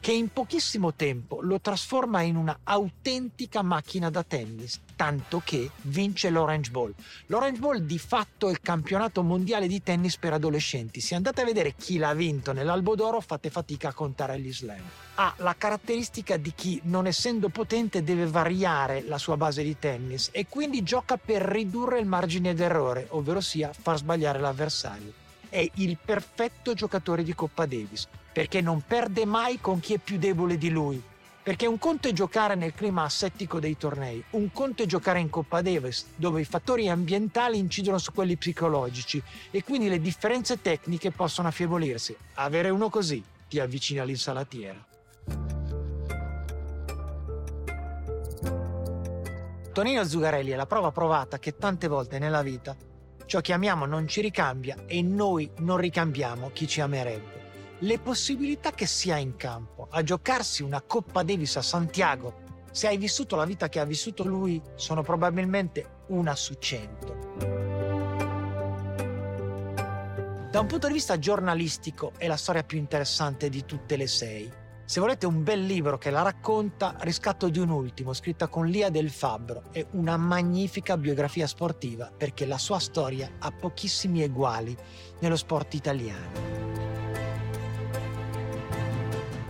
che 0.02 0.12
in 0.12 0.34
pochissimo 0.34 0.96
tempo 0.96 1.42
lo 1.42 1.62
trasforma 1.62 2.22
in 2.24 2.36
una 2.36 2.58
autentica 2.64 3.62
macchina 3.62 4.10
da 4.10 4.24
tennis, 4.24 4.80
tanto 4.96 5.44
che 5.46 5.70
vince 5.84 6.32
l'Orange 6.32 6.72
Bowl. 6.72 6.92
L'Orange 7.28 7.60
Bowl 7.60 7.84
di 7.84 8.00
fatto 8.00 8.48
è 8.48 8.52
il 8.52 8.62
campionato 8.62 9.22
mondiale 9.22 9.68
di 9.68 9.84
tennis 9.84 10.18
per 10.18 10.34
adolescenti. 10.34 11.02
Se 11.02 11.14
andate 11.14 11.42
a 11.42 11.46
vedere 11.46 11.76
chi 11.76 12.00
l'ha 12.00 12.16
vinto 12.16 12.52
nell'Albo 12.52 12.96
d'Oro 12.96 13.22
fate 13.22 13.52
fatica 13.52 13.90
a 13.90 13.94
contare 13.94 14.40
gli 14.40 14.52
slam. 14.52 14.82
Ha 15.16 15.36
la 15.38 15.56
caratteristica 15.56 16.36
di 16.36 16.52
chi, 16.56 16.82
non 16.86 17.06
essendo 17.06 17.50
potente, 17.50 18.04
deve 18.04 18.26
variare 18.26 19.04
la 19.04 19.20
sua 19.20 19.38
base 19.38 19.62
di 19.62 19.78
tennis 19.78 20.30
e 20.32 20.48
quindi 20.50 20.82
gioca 20.82 21.18
per 21.18 21.44
ridurre 21.44 22.00
il 22.00 22.08
margine 22.08 22.56
d'errore, 22.56 23.06
ovvero 23.12 23.40
sia 23.40 23.72
far 23.72 23.98
sbagliare 23.98 24.40
l'avversario 24.40 25.20
è 25.52 25.70
il 25.76 25.98
perfetto 26.04 26.74
giocatore 26.74 27.24
di 27.24 27.36
Coppa 27.36 27.66
Davis, 27.66 28.08
perché 28.32 28.62
non 28.62 28.82
perde 28.82 29.26
mai 29.26 29.60
con 29.60 29.80
chi 29.80 29.94
è 29.94 29.98
più 29.98 30.18
debole 30.18 30.58
di 30.58 30.70
lui. 30.70 31.02
Perché 31.44 31.66
un 31.66 31.80
conto 31.80 32.08
è 32.08 32.14
giocare 32.14 32.56
nel 32.56 32.74
clima 32.74 33.04
assettico 33.04 33.60
dei 33.60 33.76
tornei, 33.76 34.24
un 34.32 34.52
conto 34.52 34.84
è 34.84 34.86
giocare 34.86 35.20
in 35.20 35.30
Coppa 35.30 35.62
Davis, 35.62 36.06
dove 36.16 36.42
i 36.42 36.46
fattori 36.46 36.88
ambientali 36.88 37.58
incidono 37.58 37.98
su 37.98 38.12
quelli 38.14 38.38
psicologici 38.38 39.22
e 39.50 39.64
quindi 39.64 39.90
le 39.90 40.00
differenze 40.00 40.62
tecniche 40.62 41.12
possono 41.12 41.48
affievolirsi. 41.48 42.16
Avere 42.36 42.70
uno 42.70 42.90
così 42.90 43.24
ti 43.48 43.60
avvicina 43.60 44.04
all'insalatiera. 44.04 44.86
Tonino 49.74 50.04
Zugarelli 50.04 50.52
è 50.52 50.56
la 50.56 50.66
prova 50.68 50.92
provata 50.92 51.40
che 51.40 51.58
tante 51.58 51.88
volte 51.88 52.20
nella 52.20 52.42
vita 52.44 52.76
Ciò 53.32 53.40
che 53.40 53.54
amiamo 53.54 53.86
non 53.86 54.10
ci 54.10 54.20
ricambia 54.20 54.76
e 54.88 55.02
noi 55.02 55.50
non 55.60 55.78
ricambiamo 55.78 56.50
chi 56.52 56.68
ci 56.68 56.82
amerebbe. 56.82 57.41
Le 57.84 57.98
possibilità 57.98 58.70
che 58.70 58.86
si 58.86 59.10
ha 59.10 59.18
in 59.18 59.36
campo 59.36 59.88
a 59.90 60.04
giocarsi 60.04 60.62
una 60.62 60.84
Coppa 60.84 61.24
Davis 61.24 61.56
a 61.56 61.64
Santiago, 61.64 62.44
se 62.70 62.86
hai 62.86 62.96
vissuto 62.98 63.36
la 63.36 63.44
vita 63.44 63.70
che 63.70 63.80
ha 63.80 63.86
vissuto 63.86 64.24
lui, 64.24 64.62
sono 64.76 65.02
probabilmente 65.02 66.04
una 66.10 66.36
su 66.36 66.54
cento. 66.60 67.18
Da 70.52 70.60
un 70.60 70.68
punto 70.68 70.86
di 70.86 70.94
vista 70.94 71.18
giornalistico 71.18 72.12
è 72.18 72.28
la 72.28 72.38
storia 72.38 72.62
più 72.62 72.78
interessante 72.78 73.50
di 73.50 73.66
tutte 73.66 73.96
le 73.96 74.06
sei. 74.06 74.48
Se 74.86 75.00
volete 75.00 75.26
un 75.26 75.42
bel 75.42 75.66
libro 75.66 75.98
che 75.98 76.12
la 76.12 76.22
racconta, 76.22 76.96
Riscatto 77.00 77.50
di 77.50 77.58
un 77.58 77.70
ultimo, 77.70 78.14
scritta 78.14 78.48
con 78.48 78.68
Lia 78.68 78.92
del 78.92 79.10
Fabbro, 79.10 79.64
è 79.72 79.84
una 79.94 80.18
magnifica 80.18 80.98
biografia 80.98 81.48
sportiva 81.48 82.12
perché 82.16 82.46
la 82.46 82.60
sua 82.60 82.78
storia 82.78 83.38
ha 83.40 83.50
pochissimi 83.50 84.22
eguali 84.22 84.78
nello 85.20 85.36
sport 85.36 85.74
italiano. 85.74 86.61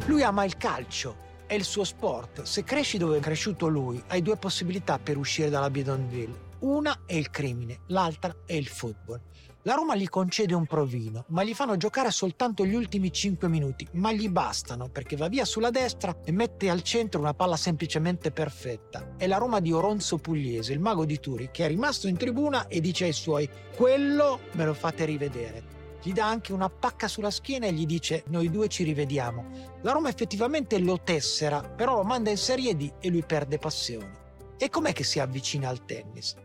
Lui 0.06 0.24
ama 0.24 0.44
il 0.44 0.58
calcio, 0.58 1.16
è 1.46 1.54
il 1.54 1.64
suo 1.64 1.84
sport. 1.84 2.42
Se 2.42 2.64
cresci 2.64 2.98
dove 2.98 3.18
è 3.18 3.22
cresciuto 3.22 3.68
lui, 3.68 4.02
hai 4.08 4.24
due 4.24 4.36
possibilità 4.36 4.98
per 4.98 5.16
uscire 5.16 5.50
dalla 5.50 5.70
Bidonville. 5.70 6.50
Una 6.62 7.04
è 7.06 7.14
il 7.14 7.30
crimine, 7.30 7.82
l'altra 7.88 8.36
è 8.46 8.54
il 8.54 8.68
football. 8.68 9.22
La 9.64 9.76
Roma 9.76 9.96
gli 9.96 10.10
concede 10.10 10.56
un 10.56 10.66
provino, 10.66 11.26
ma 11.28 11.44
gli 11.44 11.54
fanno 11.54 11.78
giocare 11.78 12.10
soltanto 12.10 12.66
gli 12.66 12.74
ultimi 12.74 13.12
5 13.12 13.48
minuti, 13.48 13.88
ma 13.94 14.12
gli 14.12 14.28
bastano 14.28 14.90
perché 14.90 15.16
va 15.16 15.28
via 15.28 15.46
sulla 15.46 15.70
destra 15.70 16.18
e 16.26 16.32
mette 16.32 16.68
al 16.68 16.82
centro 16.82 17.20
una 17.20 17.36
palla 17.36 17.56
semplicemente 17.56 18.32
perfetta. 18.32 19.14
È 19.18 19.28
la 19.28 19.38
Roma 19.38 19.60
di 19.60 19.72
Oronzo 19.72 20.18
Pugliese, 20.18 20.74
il 20.74 20.80
mago 20.80 21.06
di 21.06 21.20
Turi, 21.20 21.50
che 21.52 21.66
è 21.66 21.68
rimasto 21.68 22.08
in 22.08 22.18
tribuna 22.18 22.68
e 22.68 22.82
dice 22.82 23.06
ai 23.06 23.14
suoi: 23.14 23.48
Quello 23.76 24.40
me 24.54 24.66
lo 24.66 24.74
fate 24.74 25.06
rivedere. 25.06 25.81
Gli 26.04 26.14
dà 26.14 26.28
anche 26.28 26.52
una 26.52 26.70
pacca 26.70 27.08
sulla 27.08 27.30
schiena 27.30 27.68
e 27.68 27.74
gli 27.74 27.86
dice: 27.86 28.24
Noi 28.28 28.50
due 28.50 28.68
ci 28.68 28.84
rivediamo. 28.84 29.46
La 29.82 29.92
Roma 29.92 30.10
effettivamente 30.10 30.80
lo 30.80 31.00
tessera, 31.04 31.62
però 31.62 31.98
lo 31.98 32.04
manda 32.04 32.30
in 32.30 32.38
Serie 32.38 32.76
D 32.76 32.94
e 33.00 33.10
lui 33.10 33.24
perde 33.24 33.60
passione. 33.60 34.20
E 34.58 34.70
com'è 34.70 34.94
che 34.94 35.04
si 35.04 35.20
avvicina 35.20 35.70
al 35.70 35.86
tennis? 35.86 36.36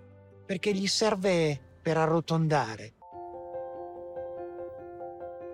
Perché 0.44 0.72
gli 0.72 0.86
serve 0.86 1.78
per 1.82 1.96
arrotondare, 1.96 2.94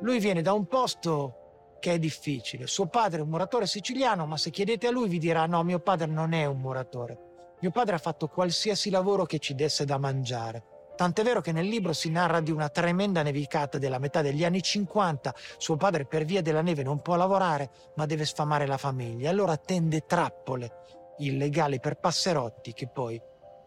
lui 0.00 0.18
viene 0.18 0.42
da 0.42 0.52
un 0.52 0.66
posto 0.66 1.76
che 1.78 1.92
è 1.92 1.98
difficile. 1.98 2.66
Suo 2.66 2.86
padre 2.86 3.18
è 3.18 3.22
un 3.22 3.28
muratore 3.28 3.66
siciliano, 3.66 4.26
ma 4.26 4.36
se 4.36 4.50
chiedete 4.50 4.86
a 4.88 4.90
lui 4.90 5.08
vi 5.08 5.18
dirà 5.18 5.46
no, 5.46 5.62
mio 5.62 5.78
padre 5.80 6.06
non 6.06 6.32
è 6.32 6.44
un 6.44 6.60
muratore. 6.60 7.30
Mio 7.60 7.70
padre 7.70 7.94
ha 7.94 7.98
fatto 7.98 8.28
qualsiasi 8.28 8.90
lavoro 8.90 9.24
che 9.24 9.38
ci 9.38 9.54
desse 9.54 9.84
da 9.84 9.98
mangiare. 9.98 10.71
Tant'è 10.94 11.22
vero 11.22 11.40
che 11.40 11.52
nel 11.52 11.66
libro 11.66 11.92
si 11.92 12.10
narra 12.10 12.40
di 12.40 12.50
una 12.50 12.68
tremenda 12.68 13.22
nevicata 13.22 13.78
della 13.78 13.98
metà 13.98 14.22
degli 14.22 14.44
anni 14.44 14.62
50. 14.62 15.34
Suo 15.58 15.76
padre 15.76 16.04
per 16.04 16.24
via 16.24 16.42
della 16.42 16.62
neve 16.62 16.82
non 16.82 17.00
può 17.00 17.16
lavorare, 17.16 17.70
ma 17.96 18.06
deve 18.06 18.24
sfamare 18.24 18.66
la 18.66 18.76
famiglia. 18.76 19.30
Allora 19.30 19.56
tende 19.56 20.04
trappole 20.06 20.70
illegali 21.18 21.80
per 21.80 21.96
passerotti 21.96 22.72
che 22.72 22.88
poi 22.88 23.20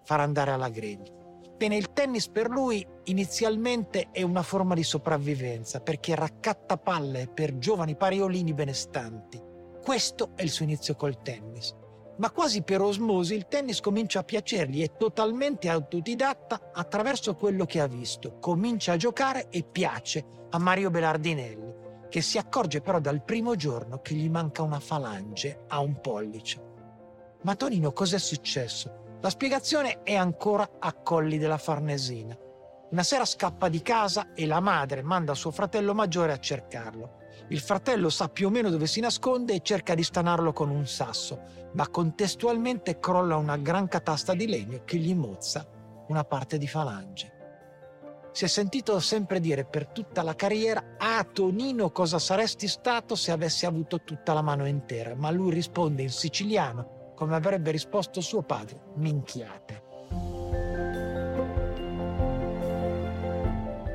farà 0.03 0.23
andare 0.23 0.51
alla 0.51 0.69
griglia. 0.69 1.11
Bene, 1.57 1.77
il 1.77 1.93
tennis 1.93 2.27
per 2.27 2.49
lui 2.49 2.85
inizialmente 3.05 4.09
è 4.11 4.21
una 4.23 4.43
forma 4.43 4.75
di 4.75 4.83
sopravvivenza 4.83 5.79
perché 5.79 6.13
raccatta 6.13 6.77
palle 6.77 7.29
per 7.33 7.57
giovani 7.57 7.95
pariolini 7.95 8.53
benestanti. 8.53 9.41
Questo 9.81 10.31
è 10.35 10.43
il 10.43 10.49
suo 10.49 10.65
inizio 10.65 10.95
col 10.95 11.21
tennis. 11.21 11.73
Ma 12.17 12.31
quasi 12.31 12.61
per 12.61 12.81
osmosi 12.81 13.35
il 13.35 13.47
tennis 13.47 13.81
comincia 13.81 14.19
a 14.19 14.23
piacergli, 14.23 14.81
è 14.81 14.95
totalmente 14.95 15.67
autodidatta 15.67 16.71
attraverso 16.73 17.35
quello 17.35 17.65
che 17.65 17.81
ha 17.81 17.87
visto. 17.87 18.37
Comincia 18.39 18.93
a 18.93 18.97
giocare 18.97 19.49
e 19.49 19.63
piace 19.63 20.25
a 20.49 20.57
Mario 20.57 20.89
Belardinelli, 20.89 21.73
che 22.09 22.21
si 22.21 22.37
accorge 22.37 22.79
però 22.79 22.99
dal 22.99 23.23
primo 23.23 23.55
giorno 23.55 23.99
che 23.99 24.13
gli 24.13 24.29
manca 24.29 24.61
una 24.61 24.79
falange 24.79 25.65
a 25.67 25.79
un 25.79 25.99
pollice. 25.99 26.61
Ma 27.41 27.55
Tonino, 27.55 27.91
cos'è 27.91 28.17
successo? 28.17 29.17
La 29.21 29.29
spiegazione 29.29 30.01
è 30.03 30.15
ancora 30.15 30.77
a 30.79 30.93
Colli 30.93 31.37
della 31.37 31.57
Farnesina. 31.57 32.37
Una 32.91 33.03
sera 33.03 33.25
scappa 33.25 33.67
di 33.67 33.81
casa 33.81 34.33
e 34.33 34.45
la 34.45 34.61
madre 34.61 35.01
manda 35.01 35.33
suo 35.33 35.51
fratello 35.51 35.93
maggiore 35.93 36.31
a 36.31 36.39
cercarlo. 36.39 37.23
Il 37.49 37.59
fratello 37.59 38.09
sa 38.09 38.29
più 38.29 38.47
o 38.47 38.49
meno 38.49 38.69
dove 38.69 38.87
si 38.87 38.99
nasconde 38.99 39.53
e 39.53 39.61
cerca 39.61 39.93
di 39.93 40.03
stanarlo 40.03 40.53
con 40.53 40.69
un 40.69 40.87
sasso, 40.87 41.41
ma 41.73 41.87
contestualmente 41.87 42.99
crolla 42.99 43.35
una 43.35 43.57
gran 43.57 43.87
catasta 43.87 44.33
di 44.33 44.47
legno 44.47 44.81
che 44.85 44.97
gli 44.97 45.13
mozza 45.13 45.67
una 46.07 46.23
parte 46.23 46.57
di 46.57 46.67
falange. 46.67 47.33
Si 48.31 48.43
è 48.43 48.47
sentito 48.47 48.99
sempre 48.99 49.39
dire 49.39 49.63
per 49.63 49.87
tutta 49.87 50.21
la 50.21 50.35
carriera 50.35 50.95
Ah 50.97 51.23
Tonino 51.23 51.91
cosa 51.91 52.19
saresti 52.19 52.67
stato 52.67 53.15
se 53.15 53.31
avessi 53.31 53.65
avuto 53.65 54.01
tutta 54.03 54.33
la 54.33 54.41
mano 54.41 54.67
intera, 54.67 55.15
ma 55.15 55.31
lui 55.31 55.53
risponde 55.53 56.01
in 56.01 56.09
siciliano 56.09 57.13
come 57.15 57.35
avrebbe 57.35 57.71
risposto 57.71 58.19
suo 58.19 58.41
padre, 58.41 58.91
minchiate. 58.95 59.84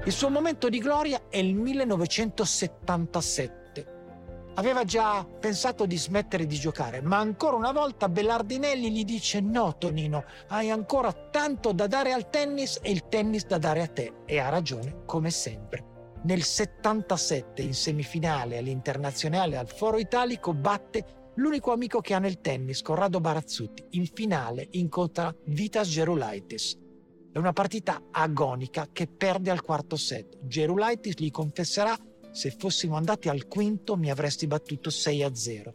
Il 0.02 0.12
suo 0.12 0.30
momento 0.30 0.70
di 0.70 0.78
gloria 0.78 1.24
è 1.28 1.36
il 1.36 1.54
1977. 1.54 4.48
Aveva 4.54 4.84
già 4.84 5.26
pensato 5.26 5.84
di 5.84 5.98
smettere 5.98 6.46
di 6.46 6.56
giocare, 6.56 7.02
ma 7.02 7.18
ancora 7.18 7.56
una 7.56 7.70
volta 7.70 8.08
Bellardinelli 8.08 8.90
gli 8.90 9.04
dice 9.04 9.40
no 9.40 9.76
Tonino, 9.76 10.24
hai 10.48 10.70
ancora 10.70 11.12
tanto 11.12 11.72
da 11.72 11.86
dare 11.86 12.12
al 12.12 12.30
tennis 12.30 12.78
e 12.80 12.90
il 12.90 13.08
tennis 13.08 13.44
da 13.44 13.58
dare 13.58 13.82
a 13.82 13.88
te. 13.88 14.22
E 14.24 14.38
ha 14.38 14.48
ragione, 14.48 15.02
come 15.04 15.30
sempre. 15.30 15.84
Nel 16.22 16.44
77, 16.44 17.60
in 17.60 17.74
semifinale 17.74 18.56
all'internazionale 18.56 19.58
al 19.58 19.68
Foro 19.68 19.98
Italico, 19.98 20.54
batte 20.54 21.32
l'unico 21.34 21.72
amico 21.72 22.00
che 22.00 22.14
ha 22.14 22.18
nel 22.18 22.40
tennis, 22.40 22.80
Corrado 22.80 23.20
Barazzutti, 23.20 23.84
in 23.90 24.06
finale 24.06 24.66
incontra 24.70 25.30
Vitas 25.44 25.88
Gerulaitis. 25.88 26.88
È 27.32 27.38
una 27.38 27.52
partita 27.52 28.02
agonica 28.10 28.88
che 28.92 29.06
perde 29.06 29.50
al 29.50 29.62
quarto 29.62 29.96
set. 29.96 30.38
Gerulaitis 30.42 31.14
gli 31.16 31.30
confesserà 31.30 31.96
se 32.32 32.50
fossimo 32.50 32.96
andati 32.96 33.28
al 33.28 33.46
quinto 33.46 33.96
mi 33.96 34.10
avresti 34.10 34.46
battuto 34.46 34.90
6 34.90 35.22
a 35.22 35.34
0. 35.34 35.70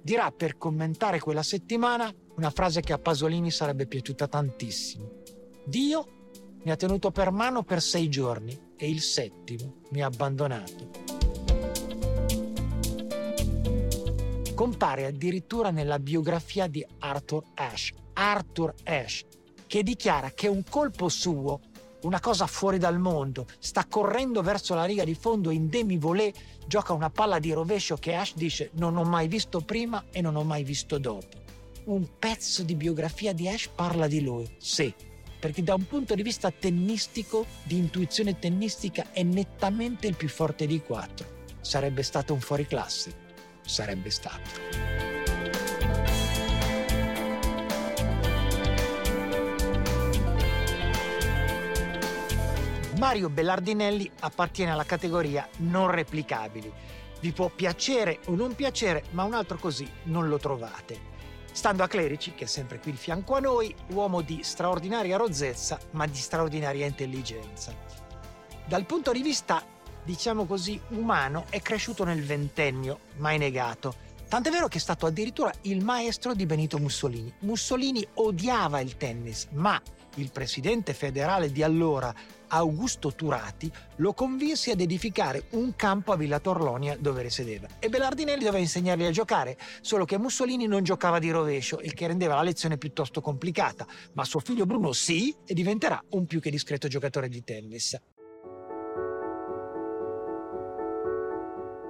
Dirà 0.00 0.30
per 0.30 0.56
commentare 0.56 1.18
quella 1.18 1.42
settimana 1.42 2.12
una 2.36 2.50
frase 2.50 2.80
che 2.80 2.92
a 2.92 2.98
Pasolini 2.98 3.50
sarebbe 3.50 3.86
piaciuta 3.86 4.28
tantissimo. 4.28 5.22
Dio 5.66 6.06
mi 6.64 6.70
ha 6.70 6.76
tenuto 6.76 7.10
per 7.10 7.30
mano 7.30 7.62
per 7.62 7.82
sei 7.82 8.08
giorni 8.08 8.58
e 8.76 8.88
il 8.88 9.00
settimo 9.00 9.82
mi 9.90 10.02
ha 10.02 10.06
abbandonato. 10.06 11.08
compare 14.58 15.06
addirittura 15.06 15.70
nella 15.70 16.00
biografia 16.00 16.66
di 16.66 16.84
Arthur 16.98 17.44
Ashe. 17.54 17.94
Arthur 18.14 18.74
Ashe, 18.82 19.24
che 19.68 19.84
dichiara 19.84 20.32
che 20.32 20.48
un 20.48 20.64
colpo 20.68 21.08
suo, 21.08 21.60
una 22.02 22.18
cosa 22.18 22.48
fuori 22.48 22.78
dal 22.78 22.98
mondo, 22.98 23.46
sta 23.60 23.86
correndo 23.86 24.42
verso 24.42 24.74
la 24.74 24.84
riga 24.84 25.04
di 25.04 25.14
fondo 25.14 25.50
in 25.50 25.68
demi-volée, 25.68 26.34
gioca 26.66 26.92
una 26.92 27.10
palla 27.10 27.38
di 27.38 27.52
rovescio 27.52 27.96
che 27.96 28.14
Ashe 28.14 28.34
dice 28.34 28.70
non 28.72 28.96
ho 28.96 29.04
mai 29.04 29.28
visto 29.28 29.60
prima 29.60 30.06
e 30.10 30.20
non 30.20 30.34
ho 30.34 30.42
mai 30.42 30.64
visto 30.64 30.98
dopo. 30.98 31.46
Un 31.84 32.04
pezzo 32.18 32.64
di 32.64 32.74
biografia 32.74 33.32
di 33.32 33.48
Ashe 33.48 33.70
parla 33.72 34.08
di 34.08 34.20
lui, 34.20 34.50
sì, 34.58 34.92
perché 35.38 35.62
da 35.62 35.74
un 35.74 35.86
punto 35.86 36.16
di 36.16 36.22
vista 36.22 36.50
tennistico, 36.50 37.46
di 37.62 37.76
intuizione 37.76 38.40
tennistica, 38.40 39.12
è 39.12 39.22
nettamente 39.22 40.08
il 40.08 40.16
più 40.16 40.28
forte 40.28 40.66
dei 40.66 40.82
quattro. 40.82 41.36
Sarebbe 41.60 42.02
stato 42.02 42.32
un 42.32 42.40
fuoriclasse 42.40 43.26
sarebbe 43.68 44.10
stato. 44.10 44.87
Mario 52.98 53.30
Bellardinelli 53.30 54.10
appartiene 54.20 54.72
alla 54.72 54.84
categoria 54.84 55.48
non 55.58 55.88
replicabili. 55.88 56.72
Vi 57.20 57.30
può 57.30 57.48
piacere 57.48 58.18
o 58.26 58.34
non 58.34 58.56
piacere, 58.56 59.04
ma 59.10 59.22
un 59.22 59.34
altro 59.34 59.56
così 59.56 59.88
non 60.04 60.28
lo 60.28 60.38
trovate. 60.38 60.98
Stando 61.52 61.84
a 61.84 61.86
Clerici, 61.86 62.34
che 62.34 62.44
è 62.44 62.48
sempre 62.48 62.80
qui 62.80 62.90
di 62.90 62.96
fianco 62.96 63.36
a 63.36 63.40
noi, 63.40 63.72
uomo 63.90 64.20
di 64.20 64.42
straordinaria 64.42 65.16
rozzezza, 65.16 65.78
ma 65.92 66.06
di 66.06 66.16
straordinaria 66.16 66.86
intelligenza. 66.86 67.72
Dal 68.66 68.84
punto 68.84 69.12
di 69.12 69.22
vista 69.22 69.64
diciamo 70.02 70.44
così, 70.44 70.80
umano 70.88 71.44
è 71.50 71.60
cresciuto 71.60 72.02
nel 72.02 72.24
ventennio, 72.24 72.98
mai 73.18 73.38
negato. 73.38 73.94
Tant'è 74.28 74.50
vero 74.50 74.66
che 74.66 74.78
è 74.78 74.80
stato 74.80 75.06
addirittura 75.06 75.52
il 75.62 75.84
maestro 75.84 76.34
di 76.34 76.46
Benito 76.46 76.78
Mussolini. 76.78 77.32
Mussolini 77.40 78.04
odiava 78.14 78.80
il 78.80 78.96
tennis, 78.96 79.46
ma 79.52 79.80
il 80.18 80.30
presidente 80.30 80.94
federale 80.94 81.50
di 81.50 81.62
allora, 81.62 82.14
Augusto 82.48 83.14
Turati, 83.14 83.70
lo 83.96 84.12
convinse 84.12 84.72
ad 84.72 84.80
edificare 84.80 85.44
un 85.50 85.74
campo 85.76 86.12
a 86.12 86.16
Villa 86.16 86.40
Torlonia 86.40 86.96
dove 86.98 87.22
risiedeva. 87.22 87.68
E 87.78 87.88
Bellardinelli 87.88 88.44
doveva 88.44 88.58
insegnargli 88.58 89.04
a 89.04 89.10
giocare, 89.10 89.56
solo 89.80 90.04
che 90.04 90.18
Mussolini 90.18 90.66
non 90.66 90.82
giocava 90.82 91.18
di 91.18 91.30
rovescio, 91.30 91.80
il 91.80 91.94
che 91.94 92.06
rendeva 92.06 92.34
la 92.34 92.42
lezione 92.42 92.78
piuttosto 92.78 93.20
complicata, 93.20 93.86
ma 94.12 94.24
suo 94.24 94.40
figlio 94.40 94.66
Bruno 94.66 94.92
sì 94.92 95.34
e 95.46 95.54
diventerà 95.54 96.02
un 96.10 96.26
più 96.26 96.40
che 96.40 96.50
discreto 96.50 96.88
giocatore 96.88 97.28
di 97.28 97.42
tennis. 97.44 98.00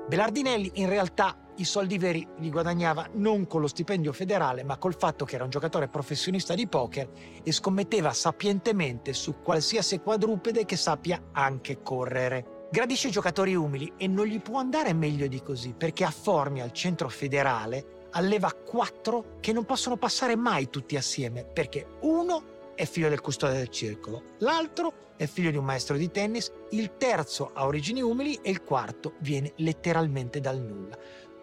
Belardinelli 0.09 0.71
in 0.75 0.89
realtà 0.89 1.48
i 1.59 1.65
soldi 1.65 1.99
veri 1.99 2.27
li 2.39 2.51
guadagnava 2.51 3.09
non 3.15 3.47
con 3.47 3.61
lo 3.61 3.67
stipendio 3.67 4.13
federale, 4.13 4.63
ma 4.63 4.79
col 4.79 4.97
fatto 4.97 5.25
che 5.25 5.35
era 5.35 5.45
un 5.45 5.51
giocatore 5.51 5.89
professionista 5.89 6.55
di 6.55 6.69
poker 6.69 7.09
e 7.43 7.53
scommetteva 7.53 8.13
sapientemente 8.13 9.13
su 9.13 9.41
qualsiasi 9.43 9.99
quadrupede 9.99 10.65
che 10.65 10.77
sappia 10.77 11.31
anche 11.33 11.83
correre. 11.83 12.67
Gradisce 12.71 13.09
i 13.09 13.13
giocatori 13.13 13.55
umili 13.55 13.93
e 13.97 14.07
non 14.07 14.27
gli 14.27 14.41
può 14.41 14.59
andare 14.59 14.93
meglio 14.93 15.27
di 15.27 15.43
così 15.43 15.75
perché 15.77 16.05
a 16.05 16.11
Formia, 16.11 16.65
al 16.65 16.73
centro 16.73 17.09
federale, 17.09 18.07
alleva 18.11 18.53
quattro 18.53 19.37
che 19.41 19.53
non 19.53 19.65
possono 19.65 19.97
passare 19.97 20.37
mai 20.37 20.71
tutti 20.71 20.97
assieme 20.97 21.45
perché 21.45 21.87
uno 22.03 22.57
è 22.75 22.85
figlio 22.85 23.09
del 23.09 23.21
custode 23.21 23.57
del 23.57 23.69
circolo, 23.71 24.23
l'altro 24.39 25.07
è 25.17 25.27
figlio 25.27 25.51
di 25.51 25.57
un 25.57 25.65
maestro 25.65 25.97
di 25.97 26.13
tennis, 26.13 26.53
il 26.71 26.97
terzo 26.97 27.51
ha 27.53 27.67
origini 27.67 28.01
umili 28.01 28.39
e 28.41 28.51
il 28.51 28.63
quarto 28.63 29.15
viene 29.19 29.53
letteralmente 29.57 30.41
dal 30.41 30.61
nulla. 30.61 30.97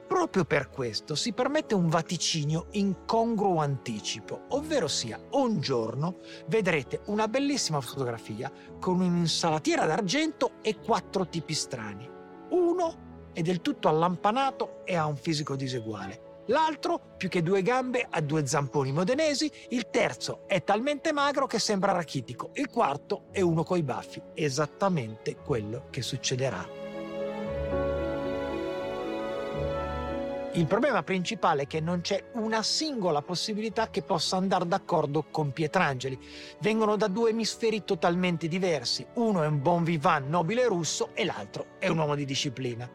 Proprio 0.07 0.45
per 0.45 0.69
questo 0.69 1.15
si 1.15 1.33
permette 1.33 1.73
un 1.73 1.89
vaticinio 1.89 2.67
in 2.71 3.05
congruo 3.05 3.59
anticipo, 3.59 4.43
ovvero 4.49 4.87
sia 4.87 5.19
un 5.31 5.59
giorno 5.59 6.17
vedrete 6.47 7.01
una 7.07 7.27
bellissima 7.27 7.81
fotografia 7.81 8.51
con 8.79 9.01
un'insalatiera 9.01 9.85
d'argento 9.85 10.53
e 10.61 10.77
quattro 10.77 11.27
tipi 11.27 11.55
strani. 11.55 12.07
Uno 12.51 13.29
è 13.33 13.41
del 13.41 13.61
tutto 13.61 13.89
allampanato 13.89 14.85
e 14.85 14.95
ha 14.95 15.07
un 15.07 15.17
fisico 15.17 15.55
diseguale. 15.55 16.21
L'altro, 16.47 17.15
più 17.17 17.27
che 17.27 17.41
due 17.41 17.63
gambe, 17.63 18.05
ha 18.07 18.21
due 18.21 18.45
zamponi 18.45 18.91
modenesi. 18.91 19.51
Il 19.69 19.89
terzo 19.89 20.43
è 20.45 20.63
talmente 20.63 21.11
magro 21.11 21.47
che 21.47 21.57
sembra 21.57 21.91
rachitico. 21.91 22.51
Il 22.53 22.69
quarto 22.69 23.25
è 23.31 23.41
uno 23.41 23.63
coi 23.63 23.81
baffi. 23.81 24.21
Esattamente 24.35 25.37
quello 25.37 25.87
che 25.89 26.03
succederà. 26.03 26.84
Il 30.55 30.67
problema 30.67 31.03
principale 31.03 31.63
è 31.63 31.67
che 31.67 31.81
non 31.81 31.99
c'è 31.99 32.29
una 32.35 32.63
singola 32.63 33.21
possibilità 33.21 33.89
che 33.89 34.01
possa 34.01 34.37
andare 34.37 34.65
d'accordo 34.65 35.25
con 35.29 35.51
Pietrangeli. 35.51 36.17
Vengono 36.61 36.95
da 36.95 37.09
due 37.09 37.31
emisferi 37.31 37.83
totalmente 37.83 38.47
diversi. 38.47 39.05
Uno 39.15 39.43
è 39.43 39.47
un 39.47 39.61
bon 39.61 39.83
vivant 39.83 40.29
nobile 40.29 40.65
russo 40.67 41.09
e 41.13 41.25
l'altro 41.25 41.65
è 41.77 41.89
un 41.89 41.97
uomo 41.97 42.15
di 42.15 42.23
disciplina. 42.23 42.89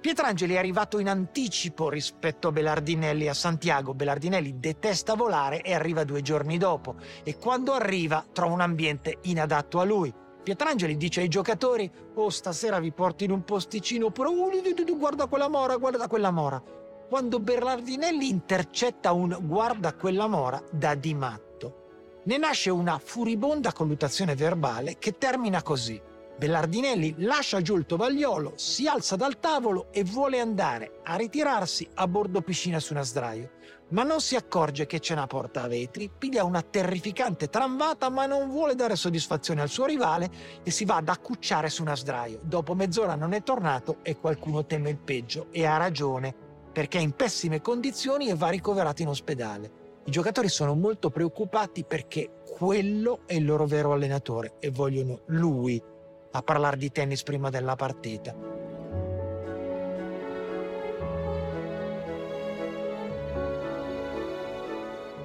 Pietrangeli 0.00 0.54
è 0.54 0.56
arrivato 0.56 0.98
in 0.98 1.10
anticipo 1.10 1.90
rispetto 1.90 2.48
a 2.48 2.52
Belardinelli 2.52 3.28
a 3.28 3.34
Santiago. 3.34 3.92
Belardinelli 3.92 4.58
detesta 4.58 5.14
volare 5.14 5.60
e 5.60 5.74
arriva 5.74 6.04
due 6.04 6.22
giorni 6.22 6.56
dopo 6.56 6.94
e 7.22 7.36
quando 7.36 7.74
arriva 7.74 8.24
trova 8.32 8.54
un 8.54 8.62
ambiente 8.62 9.18
inadatto 9.24 9.78
a 9.78 9.84
lui. 9.84 10.10
Pietrangeli 10.42 10.96
dice 10.96 11.20
ai 11.20 11.28
giocatori: 11.28 11.90
Oh, 12.14 12.30
stasera 12.30 12.78
vi 12.78 12.92
porto 12.92 13.24
in 13.24 13.30
un 13.30 13.44
posticino, 13.44 14.06
oppure 14.06 14.28
oh, 14.30 14.96
guarda 14.96 15.26
quella 15.26 15.48
mora, 15.48 15.76
guarda 15.76 16.08
quella 16.08 16.30
mora. 16.30 16.77
Quando 17.08 17.40
Berlardinelli 17.40 18.28
intercetta 18.28 19.12
un 19.12 19.34
guarda 19.40 19.94
quella 19.94 20.26
mora 20.26 20.62
da 20.70 20.94
di 20.94 21.14
matto. 21.14 22.20
Ne 22.24 22.36
nasce 22.36 22.68
una 22.68 23.00
furibonda 23.02 23.72
colluttazione 23.72 24.34
verbale 24.34 24.98
che 24.98 25.16
termina 25.16 25.62
così. 25.62 25.98
Bellardinelli 26.36 27.14
lascia 27.20 27.62
giù 27.62 27.76
il 27.76 27.86
tovagliolo, 27.86 28.52
si 28.56 28.86
alza 28.86 29.16
dal 29.16 29.40
tavolo 29.40 29.86
e 29.90 30.04
vuole 30.04 30.38
andare 30.38 31.00
a 31.02 31.16
ritirarsi 31.16 31.88
a 31.94 32.06
bordo 32.06 32.42
piscina 32.42 32.78
su 32.78 32.92
una 32.92 33.04
sdraio 33.04 33.52
ma 33.90 34.02
non 34.02 34.20
si 34.20 34.36
accorge 34.36 34.84
che 34.84 34.98
c'è 34.98 35.14
una 35.14 35.26
porta 35.26 35.62
a 35.62 35.66
vetri, 35.66 36.10
piglia 36.10 36.44
una 36.44 36.60
terrificante 36.60 37.48
tramvata 37.48 38.10
ma 38.10 38.26
non 38.26 38.50
vuole 38.50 38.74
dare 38.74 38.96
soddisfazione 38.96 39.62
al 39.62 39.70
suo 39.70 39.86
rivale 39.86 40.30
e 40.62 40.70
si 40.70 40.84
va 40.84 40.96
ad 40.96 41.08
accucciare 41.08 41.70
su 41.70 41.80
una 41.80 41.96
sdraio. 41.96 42.38
Dopo 42.42 42.74
mezz'ora 42.74 43.14
non 43.14 43.32
è 43.32 43.42
tornato 43.42 44.00
e 44.02 44.18
qualcuno 44.18 44.66
teme 44.66 44.90
il 44.90 44.98
peggio 44.98 45.46
e 45.50 45.64
ha 45.64 45.78
ragione 45.78 46.47
perché 46.78 46.98
è 46.98 47.00
in 47.00 47.10
pessime 47.10 47.60
condizioni 47.60 48.28
e 48.28 48.36
va 48.36 48.50
ricoverato 48.50 49.02
in 49.02 49.08
ospedale. 49.08 49.70
I 50.04 50.12
giocatori 50.12 50.48
sono 50.48 50.76
molto 50.76 51.10
preoccupati 51.10 51.82
perché 51.82 52.42
quello 52.48 53.22
è 53.26 53.34
il 53.34 53.44
loro 53.44 53.66
vero 53.66 53.92
allenatore 53.92 54.52
e 54.60 54.70
vogliono 54.70 55.22
lui 55.24 55.82
a 56.30 56.40
parlare 56.40 56.76
di 56.76 56.92
tennis 56.92 57.24
prima 57.24 57.50
della 57.50 57.74
partita. 57.74 58.32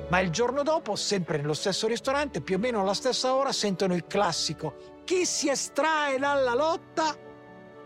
ma 0.09 0.19
il 0.19 0.29
giorno 0.29 0.61
dopo, 0.61 0.95
sempre 0.95 1.37
nello 1.37 1.55
stesso 1.55 1.87
ristorante, 1.87 2.39
più 2.41 2.57
o 2.57 2.59
meno 2.59 2.81
alla 2.81 2.93
stessa 2.93 3.33
ora, 3.33 3.51
sentono 3.51 3.95
il 3.95 4.05
classico 4.05 5.01
chi 5.03 5.25
si 5.25 5.49
estrae 5.49 6.19
dalla 6.19 6.53
lotta? 6.53 7.15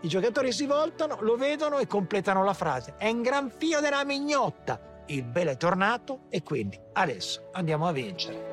I 0.00 0.08
giocatori 0.08 0.52
si 0.52 0.66
voltano, 0.66 1.18
lo 1.20 1.36
vedono 1.36 1.78
e 1.78 1.86
completano 1.86 2.44
la 2.44 2.54
frase. 2.54 2.94
È 2.96 3.06
in 3.06 3.20
gran 3.20 3.50
fio 3.50 3.80
della 3.80 4.04
mignotta. 4.04 5.02
Il 5.06 5.24
bel 5.24 5.48
è 5.48 5.56
tornato 5.56 6.26
e 6.28 6.42
quindi 6.42 6.78
adesso 6.92 7.48
andiamo 7.52 7.88
a 7.88 7.92
vincere. 7.92 8.47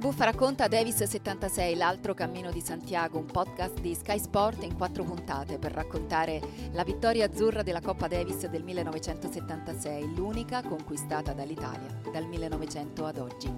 Buffa 0.00 0.24
racconta 0.24 0.66
Davis 0.66 1.02
76, 1.02 1.76
l'altro 1.76 2.14
cammino 2.14 2.50
di 2.50 2.62
Santiago, 2.62 3.18
un 3.18 3.26
podcast 3.26 3.78
di 3.80 3.94
Sky 3.94 4.18
Sport 4.18 4.62
in 4.62 4.74
quattro 4.74 5.04
puntate 5.04 5.58
per 5.58 5.72
raccontare 5.72 6.40
la 6.72 6.84
vittoria 6.84 7.26
azzurra 7.26 7.62
della 7.62 7.82
Coppa 7.82 8.08
Davis 8.08 8.46
del 8.46 8.64
1976, 8.64 10.14
l'unica 10.14 10.62
conquistata 10.62 11.34
dall'Italia 11.34 12.00
dal 12.10 12.24
1900 12.24 13.04
ad 13.04 13.18
oggi. 13.18 13.52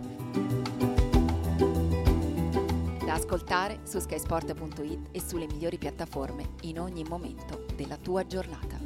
Da 3.05 3.15
ascoltare 3.15 3.79
su 3.85 4.01
skysport.it 4.01 5.11
e 5.13 5.21
sulle 5.21 5.47
migliori 5.47 5.79
piattaforme 5.79 6.55
in 6.63 6.81
ogni 6.81 7.05
momento 7.05 7.67
della 7.77 7.97
tua 7.97 8.27
giornata. 8.27 8.82